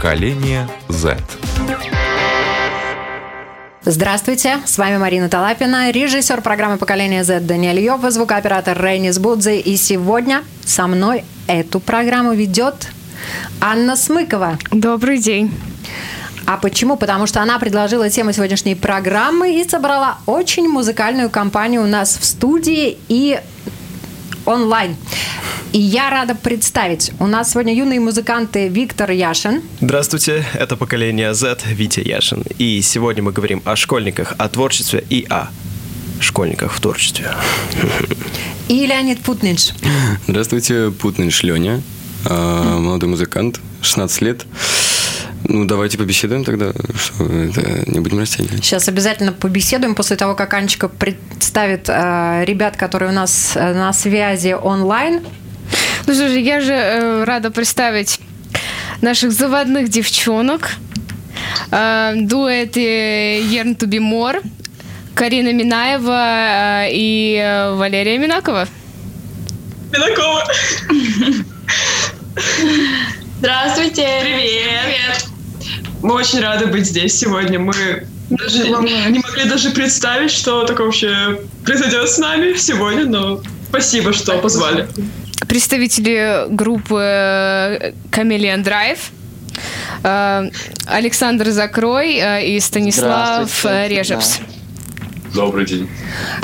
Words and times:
Поколение 0.00 0.66
Z. 0.88 1.18
Здравствуйте, 3.84 4.56
с 4.64 4.78
вами 4.78 4.96
Марина 4.96 5.28
Талапина, 5.28 5.90
режиссер 5.90 6.40
программы 6.40 6.78
«Поколение 6.78 7.22
Z» 7.22 7.40
Даниэль 7.40 7.80
Йов 7.80 8.02
и 8.06 8.10
звукооператор 8.10 8.82
Рейнис 8.82 9.18
Будзе. 9.18 9.60
И 9.60 9.76
сегодня 9.76 10.42
со 10.64 10.86
мной 10.86 11.24
эту 11.46 11.80
программу 11.80 12.32
ведет 12.32 12.88
Анна 13.60 13.94
Смыкова. 13.94 14.58
Добрый 14.70 15.18
день. 15.18 15.54
А 16.46 16.56
почему? 16.56 16.96
Потому 16.96 17.26
что 17.26 17.42
она 17.42 17.58
предложила 17.58 18.08
тему 18.08 18.32
сегодняшней 18.32 18.76
программы 18.76 19.60
и 19.60 19.68
собрала 19.68 20.16
очень 20.24 20.66
музыкальную 20.66 21.28
компанию 21.28 21.82
у 21.82 21.86
нас 21.86 22.16
в 22.16 22.24
студии 22.24 22.96
и 23.08 23.38
онлайн. 24.50 24.96
И 25.72 25.78
я 25.78 26.10
рада 26.10 26.34
представить. 26.34 27.12
У 27.20 27.26
нас 27.26 27.52
сегодня 27.52 27.74
юные 27.74 28.00
музыканты 28.00 28.68
Виктор 28.68 29.10
Яшин. 29.10 29.62
Здравствуйте, 29.80 30.44
это 30.54 30.76
поколение 30.76 31.32
Z, 31.32 31.58
Витя 31.66 32.00
Яшин. 32.00 32.42
И 32.58 32.80
сегодня 32.82 33.22
мы 33.22 33.32
говорим 33.32 33.62
о 33.64 33.76
школьниках, 33.76 34.34
о 34.38 34.48
творчестве 34.48 35.04
и 35.08 35.24
о 35.30 35.48
школьниках 36.20 36.72
в 36.72 36.80
творчестве. 36.80 37.30
И 38.68 38.86
Леонид 38.86 39.20
Путнинш. 39.20 39.70
Здравствуйте, 40.26 40.90
Путнинш 40.90 41.42
Леня, 41.44 41.82
а, 42.24 42.78
молодой 42.78 43.08
музыкант, 43.08 43.60
16 43.82 44.22
лет. 44.22 44.46
Ну, 45.52 45.64
давайте 45.64 45.98
побеседуем 45.98 46.44
тогда, 46.44 46.72
что 46.94 47.24
это 47.24 47.82
не 47.90 47.98
будем 47.98 48.20
растягивать. 48.20 48.64
Сейчас 48.64 48.88
обязательно 48.88 49.32
побеседуем 49.32 49.96
после 49.96 50.14
того, 50.14 50.36
как 50.36 50.54
Анечка 50.54 50.88
представит 50.88 51.88
э, 51.88 52.44
ребят, 52.46 52.76
которые 52.76 53.10
у 53.10 53.12
нас 53.12 53.56
э, 53.56 53.74
на 53.74 53.92
связи 53.92 54.52
онлайн. 54.52 55.24
Ну 56.06 56.14
что 56.14 56.28
же, 56.28 56.38
я 56.38 56.60
же 56.60 56.72
э, 56.72 57.24
рада 57.24 57.50
представить 57.50 58.20
наших 59.00 59.32
заводных 59.32 59.88
девчонок. 59.88 60.70
Э, 61.72 62.12
дуэт 62.14 62.76
э, 62.76 63.40
Yearn 63.40 63.76
to 63.76 63.88
be 63.88 63.98
more. 63.98 64.40
Карина 65.16 65.52
Минаева 65.52 66.84
э, 66.84 66.90
и 66.92 67.36
э, 67.42 67.74
Валерия 67.74 68.18
Минакова. 68.18 68.68
Минакова. 69.92 70.44
Здравствуйте. 73.40 74.06
Привет. 74.22 74.84
Привет. 74.84 75.39
Мы 76.02 76.14
очень 76.14 76.40
рады 76.40 76.66
быть 76.66 76.86
здесь 76.86 77.18
сегодня. 77.18 77.58
Мы 77.58 78.06
даже 78.30 78.68
не 78.68 79.18
могли 79.18 79.44
даже 79.48 79.70
представить, 79.70 80.30
что 80.30 80.64
такое 80.64 80.86
вообще 80.86 81.40
произойдет 81.64 82.08
с 82.08 82.18
нами 82.18 82.54
сегодня, 82.56 83.04
но 83.06 83.42
спасибо, 83.68 84.12
что 84.12 84.38
позвали. 84.38 84.88
Представители 85.48 86.46
группы 86.48 87.94
Камелиан 88.10 88.62
Драйв. 88.62 89.10
Александр 90.86 91.50
Закрой 91.50 92.14
э, 92.14 92.46
и 92.46 92.60
Станислав 92.60 93.64
Режевс. 93.64 94.38
Да. 94.38 94.59
Добрый 95.34 95.64
день. 95.64 95.88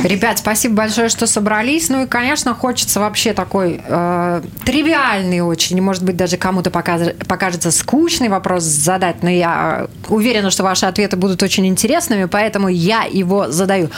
Ребят, 0.02 0.38
спасибо 0.38 0.74
большое, 0.74 1.08
что 1.08 1.26
собрались. 1.26 1.88
Ну 1.88 2.04
и, 2.04 2.06
конечно, 2.06 2.54
хочется 2.54 3.00
вообще 3.00 3.32
такой 3.32 3.80
э, 3.84 4.42
тривиальный 4.64 5.40
очень, 5.40 5.80
может 5.82 6.04
быть, 6.04 6.16
даже 6.16 6.36
кому-то 6.36 6.70
покажется 6.70 7.70
скучный 7.72 8.28
вопрос 8.28 8.62
задать, 8.62 9.22
но 9.22 9.30
я 9.30 9.88
уверена, 10.08 10.50
что 10.50 10.62
ваши 10.62 10.86
ответы 10.86 11.16
будут 11.16 11.42
очень 11.42 11.66
интересными, 11.66 12.26
поэтому 12.26 12.68
я 12.68 13.02
его 13.02 13.50
задаю. 13.50 13.90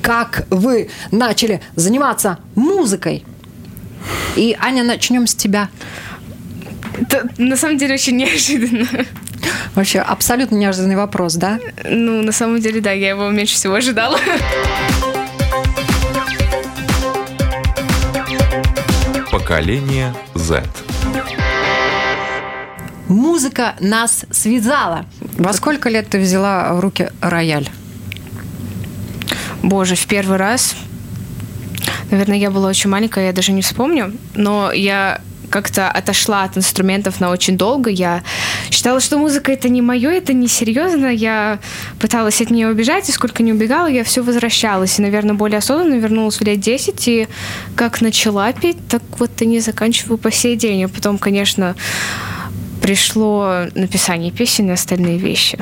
Как 0.00 0.46
вы 0.48 0.88
начали 1.10 1.60
заниматься 1.76 2.38
музыкой? 2.54 3.24
И, 4.36 4.56
Аня, 4.58 4.84
начнем 4.84 5.26
с 5.26 5.34
тебя. 5.34 5.68
Это, 6.98 7.28
на 7.36 7.56
самом 7.56 7.76
деле 7.76 7.94
очень 7.94 8.16
неожиданно. 8.16 8.86
Вообще 9.74 10.00
абсолютно 10.00 10.56
неожиданный 10.56 10.96
вопрос, 10.96 11.34
да? 11.34 11.58
Ну, 11.84 12.22
на 12.22 12.32
самом 12.32 12.60
деле, 12.60 12.80
да, 12.80 12.92
я 12.92 13.10
его 13.10 13.28
меньше 13.30 13.54
всего 13.54 13.74
ожидала. 13.74 14.18
Поколение 19.30 20.14
Z. 20.34 20.64
Музыка 23.08 23.74
нас 23.80 24.24
связала. 24.30 25.04
Во 25.36 25.52
сколько 25.52 25.88
лет 25.88 26.08
ты 26.08 26.20
взяла 26.20 26.72
в 26.74 26.80
руки 26.80 27.10
рояль? 27.20 27.68
Боже, 29.62 29.96
в 29.96 30.06
первый 30.06 30.36
раз. 30.36 30.74
Наверное, 32.10 32.36
я 32.36 32.50
была 32.50 32.68
очень 32.68 32.90
маленькая, 32.90 33.26
я 33.26 33.32
даже 33.32 33.52
не 33.52 33.62
вспомню. 33.62 34.12
Но 34.34 34.72
я 34.72 35.20
как-то 35.50 35.90
отошла 35.90 36.44
от 36.44 36.56
инструментов 36.56 37.20
на 37.20 37.30
очень 37.30 37.58
долго. 37.58 37.90
Я 37.90 38.22
считала, 38.70 39.00
что 39.00 39.18
музыка 39.18 39.52
это 39.52 39.68
не 39.68 39.82
мое, 39.82 40.10
это 40.10 40.32
не 40.32 40.48
серьезно. 40.48 41.06
Я 41.06 41.58
пыталась 41.98 42.40
от 42.40 42.50
нее 42.50 42.68
убежать, 42.68 43.08
и 43.08 43.12
сколько 43.12 43.42
не 43.42 43.52
убегала, 43.52 43.86
я 43.86 44.04
все 44.04 44.22
возвращалась. 44.22 44.98
И, 44.98 45.02
наверное, 45.02 45.34
более 45.34 45.58
осознанно 45.58 45.94
вернулась 45.94 46.40
в 46.40 46.44
лет 46.44 46.60
10, 46.60 47.08
и 47.08 47.28
как 47.74 48.00
начала 48.00 48.52
петь, 48.52 48.78
так 48.88 49.02
вот 49.18 49.30
и 49.42 49.46
не 49.46 49.60
заканчиваю 49.60 50.16
по 50.16 50.30
сей 50.30 50.56
день. 50.56 50.84
А 50.84 50.88
потом, 50.88 51.18
конечно, 51.18 51.74
пришло 52.80 53.66
написание 53.74 54.30
песен 54.30 54.70
и 54.70 54.72
остальные 54.72 55.18
вещи. 55.18 55.58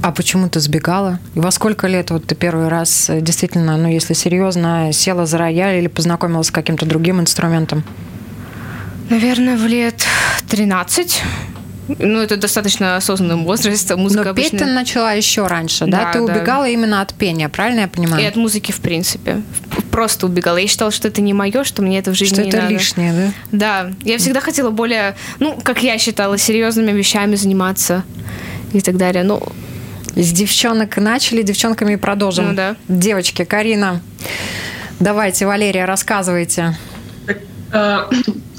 А 0.00 0.12
почему 0.12 0.48
ты 0.48 0.60
сбегала? 0.60 1.18
И 1.34 1.40
во 1.40 1.50
сколько 1.50 1.88
лет 1.88 2.10
вот 2.10 2.26
ты 2.26 2.36
первый 2.36 2.68
раз 2.68 3.10
э, 3.10 3.20
действительно, 3.20 3.76
ну 3.76 3.88
если 3.88 4.14
серьезно, 4.14 4.92
села 4.92 5.26
за 5.26 5.38
рояль 5.38 5.78
или 5.78 5.88
познакомилась 5.88 6.48
с 6.48 6.50
каким-то 6.52 6.86
другим 6.86 7.20
инструментом? 7.20 7.82
Наверное, 9.08 9.56
в 9.56 9.66
лет 9.66 10.04
13. 10.48 11.22
Ну, 11.98 12.20
это 12.20 12.36
достаточно 12.36 12.96
осознанный 12.96 13.42
возраст. 13.42 13.94
Музыка 13.96 14.24
Но 14.24 14.30
обычно... 14.30 14.50
петь 14.50 14.60
ты 14.60 14.66
начала 14.66 15.12
еще 15.12 15.46
раньше, 15.46 15.86
да? 15.86 16.04
да 16.04 16.12
ты 16.12 16.18
да. 16.18 16.24
убегала 16.24 16.68
именно 16.68 17.00
от 17.00 17.14
пения, 17.14 17.48
правильно 17.48 17.80
я 17.80 17.88
понимаю? 17.88 18.22
И 18.22 18.26
от 18.26 18.36
музыки, 18.36 18.72
в 18.72 18.80
принципе. 18.80 19.42
Просто 19.90 20.26
убегала. 20.26 20.58
Я 20.58 20.66
считала, 20.68 20.90
что 20.90 21.08
это 21.08 21.22
не 21.22 21.32
мое, 21.32 21.64
что 21.64 21.80
мне 21.80 21.98
это 21.98 22.10
в 22.10 22.14
жизни 22.14 22.34
что 22.34 22.42
не 22.42 22.48
это 22.50 22.58
надо. 22.58 22.74
лишнее, 22.74 23.32
да? 23.50 23.90
Да. 23.90 23.92
Я 24.04 24.18
всегда 24.18 24.40
хотела 24.40 24.70
более, 24.70 25.16
ну, 25.38 25.58
как 25.62 25.82
я 25.82 25.96
считала, 25.96 26.36
серьезными 26.36 26.92
вещами 26.92 27.36
заниматься 27.36 28.04
и 28.74 28.82
так 28.82 28.98
далее. 28.98 29.24
Ну, 29.24 29.42
с 30.14 30.30
девчонок 30.30 30.98
начали, 30.98 31.42
девчонками 31.42 31.96
продолжим. 31.96 32.48
Ну, 32.48 32.54
да. 32.54 32.76
Девочки, 32.88 33.44
Карина, 33.44 34.02
давайте, 35.00 35.46
Валерия, 35.46 35.86
рассказывайте. 35.86 36.76
А, 37.72 38.08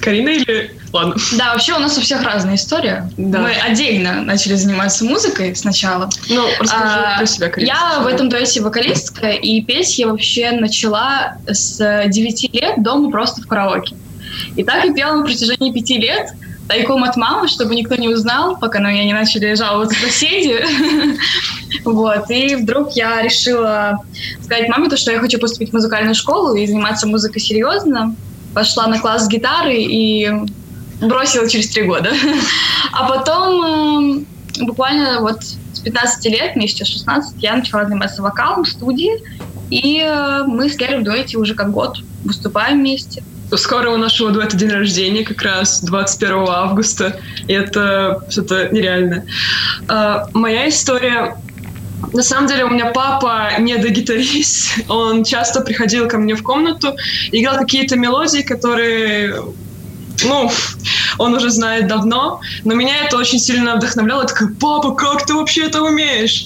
Карина 0.02 0.30
или... 0.30 0.76
Ладно. 0.92 1.16
Да, 1.38 1.54
вообще 1.54 1.74
у 1.74 1.80
нас 1.80 1.98
у 1.98 2.02
всех 2.02 2.24
разная 2.24 2.56
история. 2.56 3.10
Да. 3.18 3.40
Мы 3.40 3.52
отдельно 3.52 4.22
начали 4.22 4.56
заниматься 4.56 5.06
музыкой 5.06 5.56
сначала. 5.56 6.10
Ну, 6.30 6.48
расскажи 6.60 6.84
а, 6.84 7.18
про 7.18 7.26
себя, 7.28 7.50
Карина. 7.50 7.68
Я 7.68 8.00
в 8.00 8.08
этом 8.08 8.30
дуэте 8.30 8.62
вокалистка, 8.62 9.30
и 9.30 9.62
петь 9.62 10.00
я 10.00 10.08
вообще 10.08 10.52
начала 10.52 11.38
с 11.48 11.78
9 12.08 12.54
лет 12.54 12.82
дома 12.82 13.12
просто 13.12 13.42
в 13.42 13.48
караоке. 13.48 13.96
И 14.56 14.64
так 14.64 14.84
я 14.86 14.94
пела 14.94 15.16
на 15.16 15.26
протяжении 15.26 15.72
пяти 15.72 15.98
лет, 15.98 16.32
тайком 16.68 17.04
от 17.04 17.18
мамы, 17.18 17.48
чтобы 17.48 17.76
никто 17.76 17.96
не 17.96 18.10
узнал, 18.10 18.58
пока 18.58 18.80
на 18.80 18.92
меня 18.92 19.06
не 19.06 19.14
начали 19.14 19.54
жаловаться 19.56 20.00
соседи. 20.00 20.60
Вот. 21.86 22.30
И 22.30 22.56
вдруг 22.56 22.92
я 22.94 23.22
решила 23.22 24.00
сказать 24.44 24.68
маме, 24.68 24.90
то, 24.90 24.98
что 24.98 25.12
я 25.12 25.20
хочу 25.20 25.40
поступить 25.40 25.70
в 25.70 25.74
музыкальную 25.74 26.16
школу 26.16 26.56
и 26.56 26.66
заниматься 26.66 27.08
музыкой 27.08 27.42
серьезно 27.42 28.16
пошла 28.54 28.88
на 28.88 29.00
класс 29.00 29.28
гитары 29.28 29.76
и 29.76 30.30
бросила 31.02 31.50
через 31.50 31.70
три 31.70 31.84
года. 31.84 32.12
А 32.92 33.08
потом 33.08 34.26
э, 34.60 34.64
буквально 34.64 35.22
вот 35.22 35.44
с 35.44 35.80
15 35.80 36.26
лет, 36.26 36.56
мне 36.56 36.68
сейчас 36.68 36.88
16, 36.88 37.36
я 37.42 37.56
начала 37.56 37.86
заниматься 37.86 38.22
вокалом 38.22 38.64
в 38.64 38.70
студии, 38.70 39.12
и 39.70 40.02
э, 40.02 40.44
мы 40.48 40.70
с 40.70 40.78
Лерой 40.78 41.02
в 41.02 41.04
дуэте 41.04 41.38
уже 41.38 41.54
как 41.54 41.72
год 41.72 42.00
выступаем 42.24 42.80
вместе. 42.80 43.24
Скоро 43.56 43.92
у 43.92 43.98
нашего 43.98 44.32
дуэта 44.32 44.58
день 44.58 44.70
рождения, 44.70 45.24
как 45.24 45.42
раз 45.42 45.82
21 45.82 46.50
августа, 46.50 47.20
и 47.48 47.54
это 47.54 48.24
что-то 48.30 48.70
нереальное. 48.70 49.26
Э, 49.88 50.26
моя 50.34 50.68
история 50.68 51.38
на 52.14 52.24
самом 52.24 52.48
деле 52.48 52.66
у 52.66 52.70
меня 52.70 52.88
папа 52.88 53.60
не 53.60 53.78
до 53.78 53.90
гитарист, 53.90 54.80
он 54.88 55.24
часто 55.24 55.62
приходил 55.62 56.08
ко 56.08 56.18
мне 56.18 56.36
в 56.36 56.44
комнату, 56.44 56.96
играл 57.32 57.58
какие-то 57.58 57.96
мелодии, 57.98 58.42
которые 58.42 59.36
ну, 60.26 60.52
он 61.18 61.34
уже 61.34 61.50
знает 61.50 61.88
давно, 61.88 62.42
но 62.66 62.74
меня 62.74 63.06
это 63.06 63.18
очень 63.18 63.40
сильно 63.40 63.76
вдохновляло. 63.76 64.22
Я 64.22 64.28
такая, 64.28 64.50
папа, 64.60 64.94
как 64.94 65.26
ты 65.26 65.34
вообще 65.34 65.68
это 65.68 65.82
умеешь? 65.82 66.46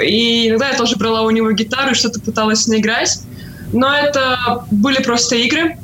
И 0.00 0.48
иногда 0.48 0.68
я 0.68 0.76
тоже 0.76 0.96
брала 0.96 1.22
у 1.22 1.30
него 1.30 1.50
гитару 1.50 1.92
и 1.92 1.94
что-то 1.94 2.20
пыталась 2.20 2.68
наиграть. 2.68 3.20
Но 3.72 3.92
это 3.92 4.64
были 4.70 5.02
просто 5.02 5.36
игры. 5.36 5.78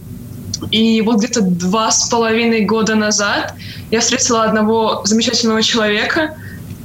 И 0.70 1.02
вот 1.02 1.18
где-то 1.18 1.42
два 1.42 1.90
с 1.90 2.08
половиной 2.08 2.64
года 2.64 2.94
назад 2.94 3.54
я 3.90 4.00
встретила 4.00 4.44
одного 4.44 5.02
замечательного 5.04 5.62
человека, 5.62 6.36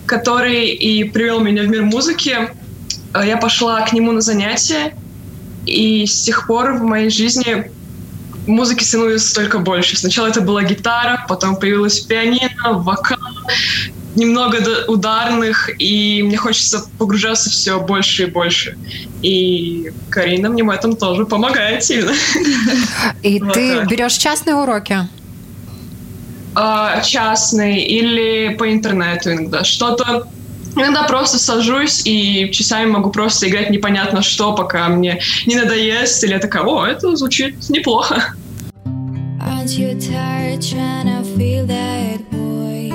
который 0.09 0.69
и 0.69 1.03
привел 1.03 1.39
меня 1.39 1.63
в 1.63 1.67
мир 1.67 1.83
музыки. 1.83 2.35
Э, 3.13 3.25
я 3.25 3.37
пошла 3.37 3.81
к 3.81 3.93
нему 3.93 4.11
на 4.11 4.21
занятия, 4.21 4.95
и 5.65 6.05
с 6.05 6.23
тех 6.23 6.47
пор 6.47 6.73
в 6.73 6.81
моей 6.83 7.09
жизни 7.11 7.71
музыки 8.47 8.83
становилось 8.83 9.31
только 9.31 9.59
больше. 9.59 9.97
Сначала 9.97 10.27
это 10.27 10.41
была 10.41 10.63
гитара, 10.63 11.25
потом 11.29 11.55
появилась 11.55 11.99
пианино, 11.99 12.73
вокал. 12.73 13.19
немного 14.15 14.57
ударных, 14.87 15.69
и 15.79 16.23
мне 16.23 16.35
хочется 16.35 16.83
погружаться 16.97 17.51
все 17.51 17.79
больше 17.79 18.23
и 18.23 18.25
больше. 18.25 18.75
И 19.21 19.91
Карина 20.09 20.49
мне 20.49 20.63
в 20.63 20.69
этом 20.71 20.95
тоже 20.95 21.25
помогает 21.25 21.83
сильно. 21.83 22.11
И 23.21 23.39
Вот 23.39 23.53
ты 23.53 23.77
так. 23.77 23.87
берешь 23.87 24.13
частные 24.13 24.55
уроки? 24.55 25.07
А, 26.61 27.01
Частный 27.01 27.79
или 27.83 28.53
по 28.55 28.69
интернету 28.69 29.31
иногда. 29.31 29.63
Что-то 29.63 30.27
Иногда 30.75 31.03
просто 31.03 31.39
сажусь 31.39 32.05
и 32.05 32.51
часами 32.51 32.89
могу 32.89 33.09
просто 33.09 33.49
играть 33.49 33.69
непонятно 33.69 34.21
что, 34.21 34.53
пока 34.53 34.87
мне 34.87 35.19
не 35.45 35.55
надоест, 35.55 36.23
или 36.23 36.33
я 36.33 36.39
такая, 36.39 36.63
о, 36.63 36.85
это 36.85 37.15
звучит 37.15 37.69
неплохо. 37.69 38.33
Aren't 39.41 39.77
you 39.77 39.99
tired 39.99 40.61
trying 40.61 41.07
to 41.07 41.23
feel 41.35 41.65
that 41.65 42.29
boy? 42.29 42.91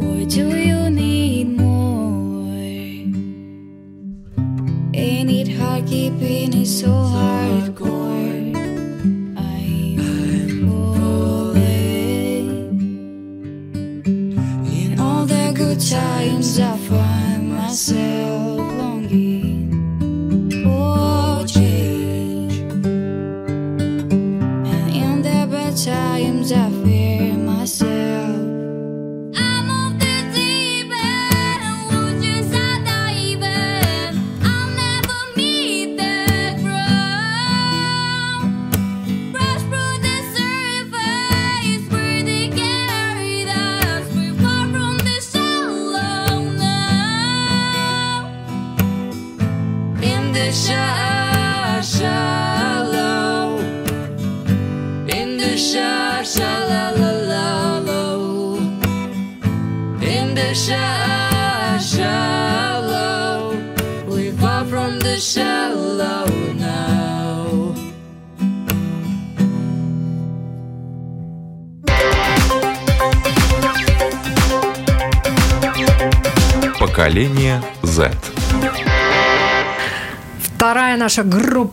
Or 0.00 0.24
do 0.26 0.56
you 0.56 0.90
need 0.90 1.58
more? 1.58 2.54
Ain't 4.94 5.30
it 5.30 5.48
hard 5.58 5.86
keeping 5.86 6.54
it 6.54 6.66
so 6.66 6.88
hardcore? 6.88 7.91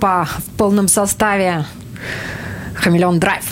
Группа 0.10 0.26
в 0.26 0.58
полном 0.58 0.88
составе. 0.88 1.66
Хамелеон 2.76 3.20
Драйв. 3.20 3.44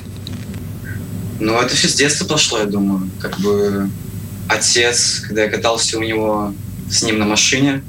Ну, 1.40 1.60
это 1.60 1.76
все 1.76 1.88
с 1.88 1.96
детства 1.96 2.26
пошло, 2.26 2.60
я 2.60 2.66
думаю. 2.66 3.10
Как 3.20 3.38
бы 3.40 3.90
отец, 4.48 5.22
когда 5.28 5.44
я 5.44 5.50
катался 5.50 5.98
у 5.98 6.02
него 6.02 6.54
с 6.90 7.04
ним 7.04 7.20
на 7.20 7.26
машине, 7.26 7.84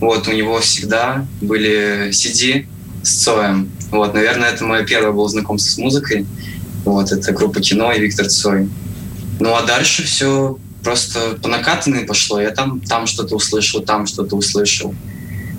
вот, 0.00 0.26
у 0.28 0.32
него 0.32 0.60
всегда 0.60 1.26
были 1.40 2.10
CD 2.10 2.66
с 3.02 3.10
Цоем. 3.22 3.70
Вот, 3.90 4.14
наверное, 4.14 4.50
это 4.50 4.64
мое 4.64 4.84
первое 4.84 5.12
было 5.12 5.28
знакомство 5.28 5.70
с 5.70 5.78
музыкой. 5.78 6.26
Вот, 6.84 7.12
это 7.12 7.32
группа 7.32 7.60
кино 7.60 7.92
и 7.92 8.00
Виктор 8.00 8.28
Цой. 8.28 8.68
Ну, 9.40 9.54
а 9.54 9.62
дальше 9.62 10.02
все 10.04 10.58
просто 10.82 11.38
по 11.42 11.48
накатанной 11.48 12.04
пошло. 12.04 12.40
Я 12.40 12.50
там, 12.50 12.80
там 12.80 13.06
что-то 13.06 13.36
услышал, 13.36 13.82
там 13.82 14.06
что-то 14.06 14.36
услышал. 14.36 14.94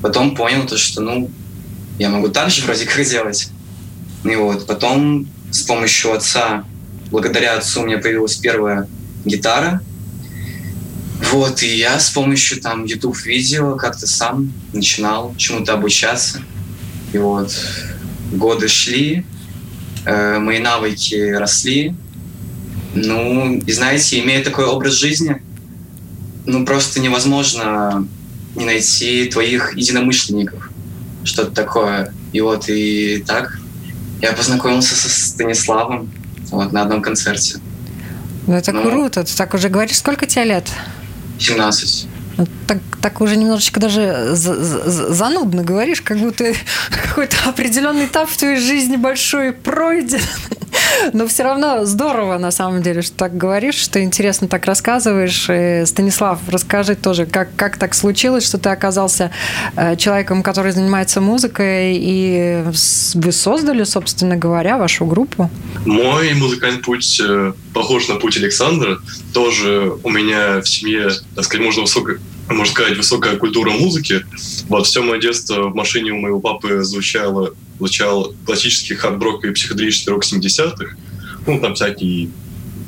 Потом 0.01 0.35
понял 0.35 0.65
то, 0.65 0.77
что, 0.77 1.01
ну, 1.01 1.29
я 1.99 2.09
могу 2.09 2.29
так 2.29 2.49
же 2.49 2.63
вроде 2.63 2.85
как 2.85 3.05
делать. 3.05 3.49
И 4.23 4.35
вот, 4.35 4.65
потом 4.65 5.27
с 5.51 5.61
помощью 5.61 6.13
отца 6.13 6.65
благодаря 7.11 7.57
отцу 7.57 7.81
у 7.81 7.85
меня 7.85 7.97
появилась 7.97 8.35
первая 8.35 8.87
гитара. 9.25 9.81
Вот, 11.31 11.61
и 11.61 11.75
я 11.75 11.99
с 11.99 12.09
помощью 12.09 12.61
там 12.61 12.85
YouTube 12.85 13.17
видео 13.25 13.75
как-то 13.75 14.07
сам 14.07 14.51
начинал 14.73 15.35
чему-то 15.37 15.73
обучаться. 15.73 16.41
И 17.11 17.17
вот 17.17 17.53
годы 18.31 18.67
шли, 18.67 19.25
э, 20.05 20.39
мои 20.39 20.59
навыки 20.59 21.33
росли. 21.33 21.93
Ну, 22.95 23.57
и 23.57 23.71
знаете, 23.71 24.19
имея 24.19 24.43
такой 24.43 24.65
образ 24.65 24.93
жизни, 24.93 25.41
ну 26.45 26.65
просто 26.65 26.99
невозможно 26.99 28.07
не 28.55 28.65
найти 28.65 29.25
твоих 29.25 29.77
единомышленников. 29.77 30.68
Что-то 31.23 31.51
такое. 31.51 32.13
И 32.33 32.41
вот 32.41 32.65
и 32.69 33.23
так 33.27 33.59
я 34.21 34.33
познакомился 34.33 34.95
со 34.95 35.09
Станиславом 35.09 36.09
вот, 36.51 36.71
на 36.71 36.81
одном 36.83 37.01
концерте. 37.01 37.57
Ну, 38.47 38.53
это 38.55 38.71
Ну. 38.71 38.81
круто. 38.83 39.23
Ты 39.23 39.35
так 39.35 39.53
уже 39.53 39.69
говоришь, 39.69 39.97
сколько 39.97 40.25
тебе 40.25 40.45
лет? 40.45 40.67
17. 41.39 42.07
Ну, 42.37 42.47
Так, 42.67 42.77
так 43.01 43.21
уже 43.21 43.35
немножечко 43.35 43.79
даже 43.79 44.29
за- 44.33 44.63
за- 44.63 45.13
занудно 45.13 45.63
говоришь, 45.63 46.01
как 46.01 46.17
будто 46.19 46.53
какой-то 46.89 47.35
определенный 47.49 48.05
этап 48.05 48.29
в 48.29 48.37
твоей 48.37 48.59
жизни 48.59 48.95
большой 48.95 49.51
пройден. 49.51 50.21
Но 51.13 51.27
все 51.27 51.43
равно 51.43 51.85
здорово, 51.85 52.37
на 52.37 52.51
самом 52.51 52.81
деле, 52.81 53.01
что 53.01 53.15
так 53.15 53.37
говоришь, 53.37 53.75
что 53.75 54.01
интересно 54.01 54.47
так 54.47 54.65
рассказываешь. 54.65 55.47
И, 55.49 55.85
Станислав, 55.85 56.39
расскажи 56.47 56.95
тоже, 56.95 57.25
как, 57.25 57.49
как 57.55 57.77
так 57.77 57.93
случилось, 57.93 58.45
что 58.45 58.57
ты 58.57 58.69
оказался 58.69 59.31
э, 59.75 59.95
человеком, 59.95 60.43
который 60.43 60.71
занимается 60.71 61.21
музыкой, 61.21 61.97
и 61.97 62.63
вы 63.13 63.31
создали, 63.31 63.83
собственно 63.83 64.35
говоря, 64.35 64.77
вашу 64.77 65.05
группу. 65.05 65.49
Мой 65.85 66.33
музыкальный 66.33 66.81
путь 66.81 67.21
э, 67.23 67.53
похож 67.73 68.07
на 68.07 68.15
путь 68.15 68.37
Александра. 68.37 68.99
Тоже 69.33 69.93
у 70.03 70.09
меня 70.09 70.61
в 70.61 70.67
семье, 70.67 71.09
так 71.35 71.45
сказать, 71.45 71.65
можно, 71.65 71.81
высокая, 71.81 72.19
можно 72.47 72.73
сказать, 72.73 72.97
высокая 72.97 73.35
культура 73.37 73.71
музыки. 73.71 74.25
Вот 74.67 74.87
все 74.87 75.01
мое 75.01 75.19
детство 75.19 75.69
в 75.69 75.75
машине 75.75 76.11
у 76.11 76.17
моего 76.17 76.39
папы 76.39 76.83
звучало, 76.83 77.53
звучал 77.79 78.33
классический 78.45 78.93
хард-рок 78.93 79.43
и 79.45 79.51
психоделический 79.51 80.11
рок 80.11 80.23
70-х. 80.23 80.95
Ну, 81.47 81.59
там 81.59 81.73
всякие 81.73 82.29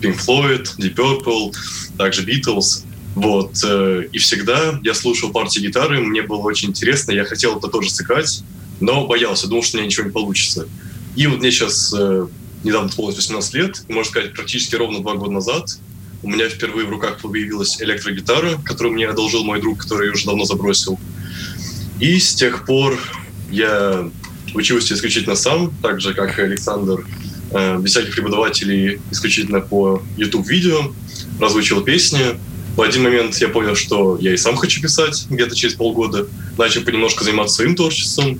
Pink 0.02 0.20
Floyd, 0.26 0.68
Deep 0.78 0.96
Purple, 0.96 1.54
также 1.98 2.24
Beatles. 2.24 2.84
Вот. 3.16 3.58
э, 3.64 4.04
И 4.12 4.20
всегда 4.20 4.80
я 4.84 4.94
слушал 4.94 5.32
партии 5.32 5.60
гитары, 5.60 6.00
мне 6.00 6.22
было 6.22 6.42
очень 6.42 6.70
интересно, 6.70 7.12
я 7.12 7.26
хотел 7.26 7.58
это 7.58 7.68
тоже 7.68 7.90
сыграть, 7.90 8.44
но 8.80 9.08
боялся, 9.08 9.48
думал, 9.48 9.64
что 9.64 9.78
у 9.78 9.80
меня 9.80 9.88
ничего 9.88 10.06
не 10.06 10.12
получится. 10.12 10.68
И 11.16 11.28
вот 11.28 11.40
мне 11.40 11.52
сейчас 11.52 11.94
э, 11.98 12.28
недавно 12.64 12.90
исполнилось 12.90 13.18
18 13.18 13.54
лет, 13.56 13.84
можно 13.90 14.10
сказать, 14.10 14.34
практически 14.34 14.76
ровно 14.76 15.00
два 15.00 15.16
года 15.16 15.32
назад 15.32 15.78
у 16.24 16.30
меня 16.30 16.50
впервые 16.50 16.86
в 16.86 16.90
руках 16.90 17.20
появилась 17.20 17.82
электрогитара, 17.82 18.58
которую 18.64 18.94
мне 18.94 19.08
одолжил 19.08 19.44
мой 19.44 19.60
друг, 19.60 19.80
который 19.80 20.08
ее 20.08 20.14
уже 20.14 20.26
давно 20.26 20.46
забросил. 20.46 21.00
И 22.00 22.20
с 22.20 22.36
тех 22.36 22.66
пор 22.66 23.00
я 23.50 24.10
учился 24.54 24.94
исключительно 24.94 25.36
сам, 25.36 25.74
так 25.82 26.02
же, 26.02 26.14
как 26.14 26.38
и 26.40 26.44
Александр, 26.44 27.06
э, 27.52 27.78
без 27.80 27.92
всяких 27.92 28.16
преподавателей, 28.16 29.00
исключительно 29.12 29.62
по 29.62 30.02
YouTube-видео, 30.18 30.94
разучил 31.40 31.82
песни. 31.82 32.40
В 32.76 32.82
один 32.82 33.04
момент 33.04 33.36
я 33.38 33.50
понял, 33.50 33.76
что 33.76 34.18
я 34.20 34.34
и 34.34 34.38
сам 34.38 34.56
хочу 34.56 34.82
писать, 34.82 35.26
где-то 35.30 35.56
через 35.56 35.76
полгода. 35.76 36.28
Начал 36.58 36.82
понемножку 36.82 37.24
заниматься 37.24 37.56
своим 37.56 37.76
творчеством. 37.76 38.40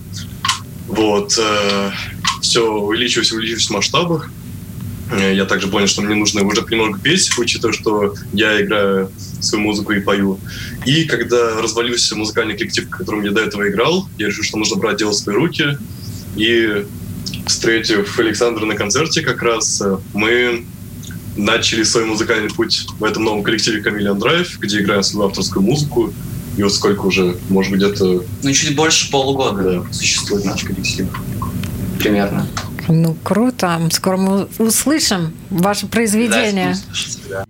Вот. 0.88 1.38
все 2.42 2.72
увеличивалось, 2.72 3.32
увеличивалось 3.32 3.68
в 3.68 3.72
масштабах. 3.72 4.32
Э, 5.12 5.34
Я 5.36 5.46
также 5.46 5.68
понял, 5.68 5.88
что 5.88 6.02
мне 6.02 6.16
нужно 6.16 6.44
уже 6.44 6.66
немного 6.70 7.00
петь, 7.00 7.30
учитывая, 7.38 7.74
что 7.74 8.16
я 8.34 8.62
играю 8.62 9.12
свою 9.40 9.64
музыку 9.64 9.94
и 9.94 10.00
пою. 10.00 10.40
И 10.86 11.04
когда 11.06 11.62
развалился 11.62 12.16
музыкальный 12.16 12.58
коллектив, 12.58 12.86
в 12.86 12.90
котором 12.90 13.24
я 13.24 13.32
до 13.32 13.42
этого 13.42 13.68
играл, 13.70 14.08
я 14.18 14.28
решил, 14.28 14.44
что 14.44 14.58
нужно 14.58 14.78
брать 14.78 14.98
дело 14.98 15.12
в 15.12 15.16
свои 15.16 15.36
руки. 15.36 15.78
И 16.36 16.86
встретив 17.46 18.18
Александра 18.20 18.66
на 18.66 18.76
концерте 18.76 19.22
как 19.22 19.42
раз, 19.42 19.82
э, 19.82 19.98
мы 20.14 20.66
начали 21.36 21.84
свой 21.84 22.06
музыкальный 22.06 22.50
путь 22.50 22.86
в 23.00 23.04
этом 23.04 23.24
новом 23.24 23.44
коллективе 23.44 23.82
Chameleon 23.82 24.18
Drive, 24.18 24.58
где 24.60 24.80
играем 24.80 25.04
свою 25.04 25.28
авторскую 25.28 25.64
музыку. 25.64 26.14
И 26.58 26.64
вот 26.64 26.74
сколько 26.74 27.02
уже, 27.06 27.38
может 27.50 27.72
быть, 27.72 27.82
где-то... 27.82 28.24
Ну, 28.44 28.54
чуть 28.54 28.76
больше 28.76 29.10
полугода 29.10 29.86
существует 29.92 30.44
наш 30.44 30.64
коллектив. 30.64 31.08
Примерно. 31.98 32.48
Ну, 32.88 33.16
круто. 33.24 33.80
Скоро 33.92 34.18
мы 34.18 34.48
услышим 34.60 35.34
ваше 35.50 35.88
произведение. 35.88 36.76
Да, 37.30 37.46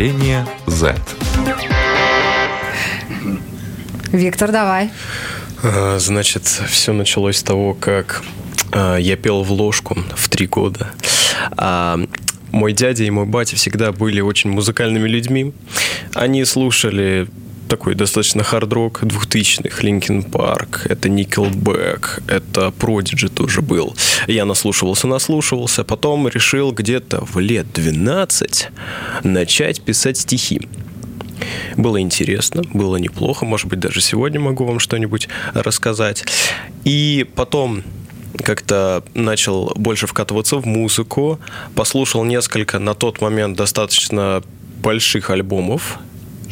Поколение 0.00 0.46
Z. 0.66 0.96
Виктор, 4.12 4.50
давай. 4.50 4.88
А, 5.62 5.98
Значит, 5.98 6.44
все 6.46 6.94
началось 6.94 7.36
с 7.36 7.42
того, 7.42 7.74
как 7.74 8.22
а, 8.72 8.96
я 8.96 9.16
пел 9.18 9.42
в 9.42 9.52
ложку 9.52 9.98
в 10.16 10.30
три 10.30 10.46
года. 10.46 10.88
А, 11.50 12.00
мой 12.50 12.72
дядя 12.72 13.04
и 13.04 13.10
мой 13.10 13.26
батя 13.26 13.56
всегда 13.56 13.92
были 13.92 14.22
очень 14.22 14.48
музыкальными 14.48 15.06
людьми. 15.06 15.52
Они 16.14 16.46
слушали 16.46 17.28
такой 17.70 17.94
достаточно 17.94 18.42
хард-рок 18.42 19.04
2000-х, 19.04 19.82
Linkin 19.82 20.24
Park, 20.24 20.86
это 20.90 21.08
Nickelback, 21.08 22.22
это 22.26 22.72
Prodigy 22.78 23.28
тоже 23.28 23.62
был. 23.62 23.96
Я 24.26 24.44
наслушивался, 24.44 25.06
наслушивался, 25.06 25.84
потом 25.84 26.26
решил 26.28 26.72
где-то 26.72 27.24
в 27.24 27.38
лет 27.38 27.72
12 27.72 28.68
начать 29.22 29.80
писать 29.82 30.18
стихи. 30.18 30.68
Было 31.76 32.00
интересно, 32.00 32.62
было 32.74 32.96
неплохо. 32.96 33.46
Может 33.46 33.68
быть, 33.68 33.78
даже 33.78 34.00
сегодня 34.00 34.40
могу 34.40 34.64
вам 34.64 34.80
что-нибудь 34.80 35.28
рассказать. 35.54 36.24
И 36.84 37.24
потом 37.36 37.84
как-то 38.42 39.04
начал 39.14 39.72
больше 39.76 40.06
вкатываться 40.08 40.56
в 40.56 40.66
музыку. 40.66 41.38
Послушал 41.76 42.24
несколько 42.24 42.80
на 42.80 42.94
тот 42.94 43.20
момент 43.20 43.56
достаточно 43.56 44.42
больших 44.82 45.30
альбомов 45.30 45.98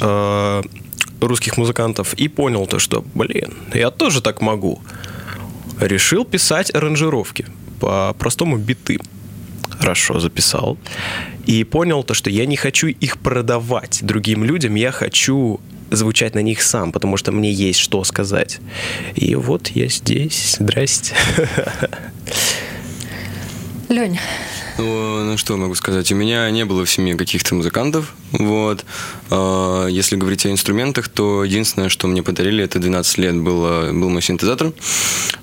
э, 0.00 0.62
русских 1.20 1.56
музыкантов 1.56 2.14
и 2.14 2.28
понял 2.28 2.66
то, 2.66 2.78
что, 2.78 3.04
блин, 3.14 3.54
я 3.74 3.90
тоже 3.90 4.20
так 4.20 4.40
могу. 4.40 4.80
Решил 5.80 6.24
писать 6.24 6.74
аранжировки 6.74 7.46
по-простому 7.80 8.58
биты 8.58 8.98
хорошо 9.78 10.20
записал. 10.20 10.76
И 11.46 11.64
понял 11.64 12.02
то, 12.02 12.14
что 12.14 12.30
я 12.30 12.46
не 12.46 12.56
хочу 12.56 12.88
их 12.88 13.18
продавать 13.18 14.00
другим 14.02 14.44
людям, 14.44 14.74
я 14.74 14.90
хочу 14.90 15.60
звучать 15.90 16.34
на 16.34 16.40
них 16.40 16.62
сам, 16.62 16.92
потому 16.92 17.16
что 17.16 17.32
мне 17.32 17.50
есть 17.50 17.78
что 17.78 18.04
сказать. 18.04 18.60
И 19.14 19.34
вот 19.34 19.68
я 19.68 19.88
здесь. 19.88 20.56
Здрасте. 20.58 21.14
Лень, 23.88 24.18
Ну, 24.78 25.24
ну, 25.24 25.36
что 25.36 25.56
могу 25.56 25.74
сказать? 25.74 26.12
У 26.12 26.14
меня 26.14 26.48
не 26.50 26.64
было 26.64 26.84
в 26.84 26.90
семье 26.90 27.16
каких-то 27.16 27.54
музыкантов. 27.56 28.14
Вот. 28.30 28.84
А, 29.30 29.86
Если 29.86 30.16
говорить 30.16 30.46
о 30.46 30.50
инструментах, 30.50 31.08
то 31.08 31.42
единственное, 31.44 31.88
что 31.88 32.06
мне 32.06 32.22
подарили, 32.22 32.62
это 32.62 32.78
12 32.78 33.18
лет 33.18 33.36
было, 33.36 33.92
был 33.92 34.08
мой 34.08 34.22
синтезатор. 34.22 34.72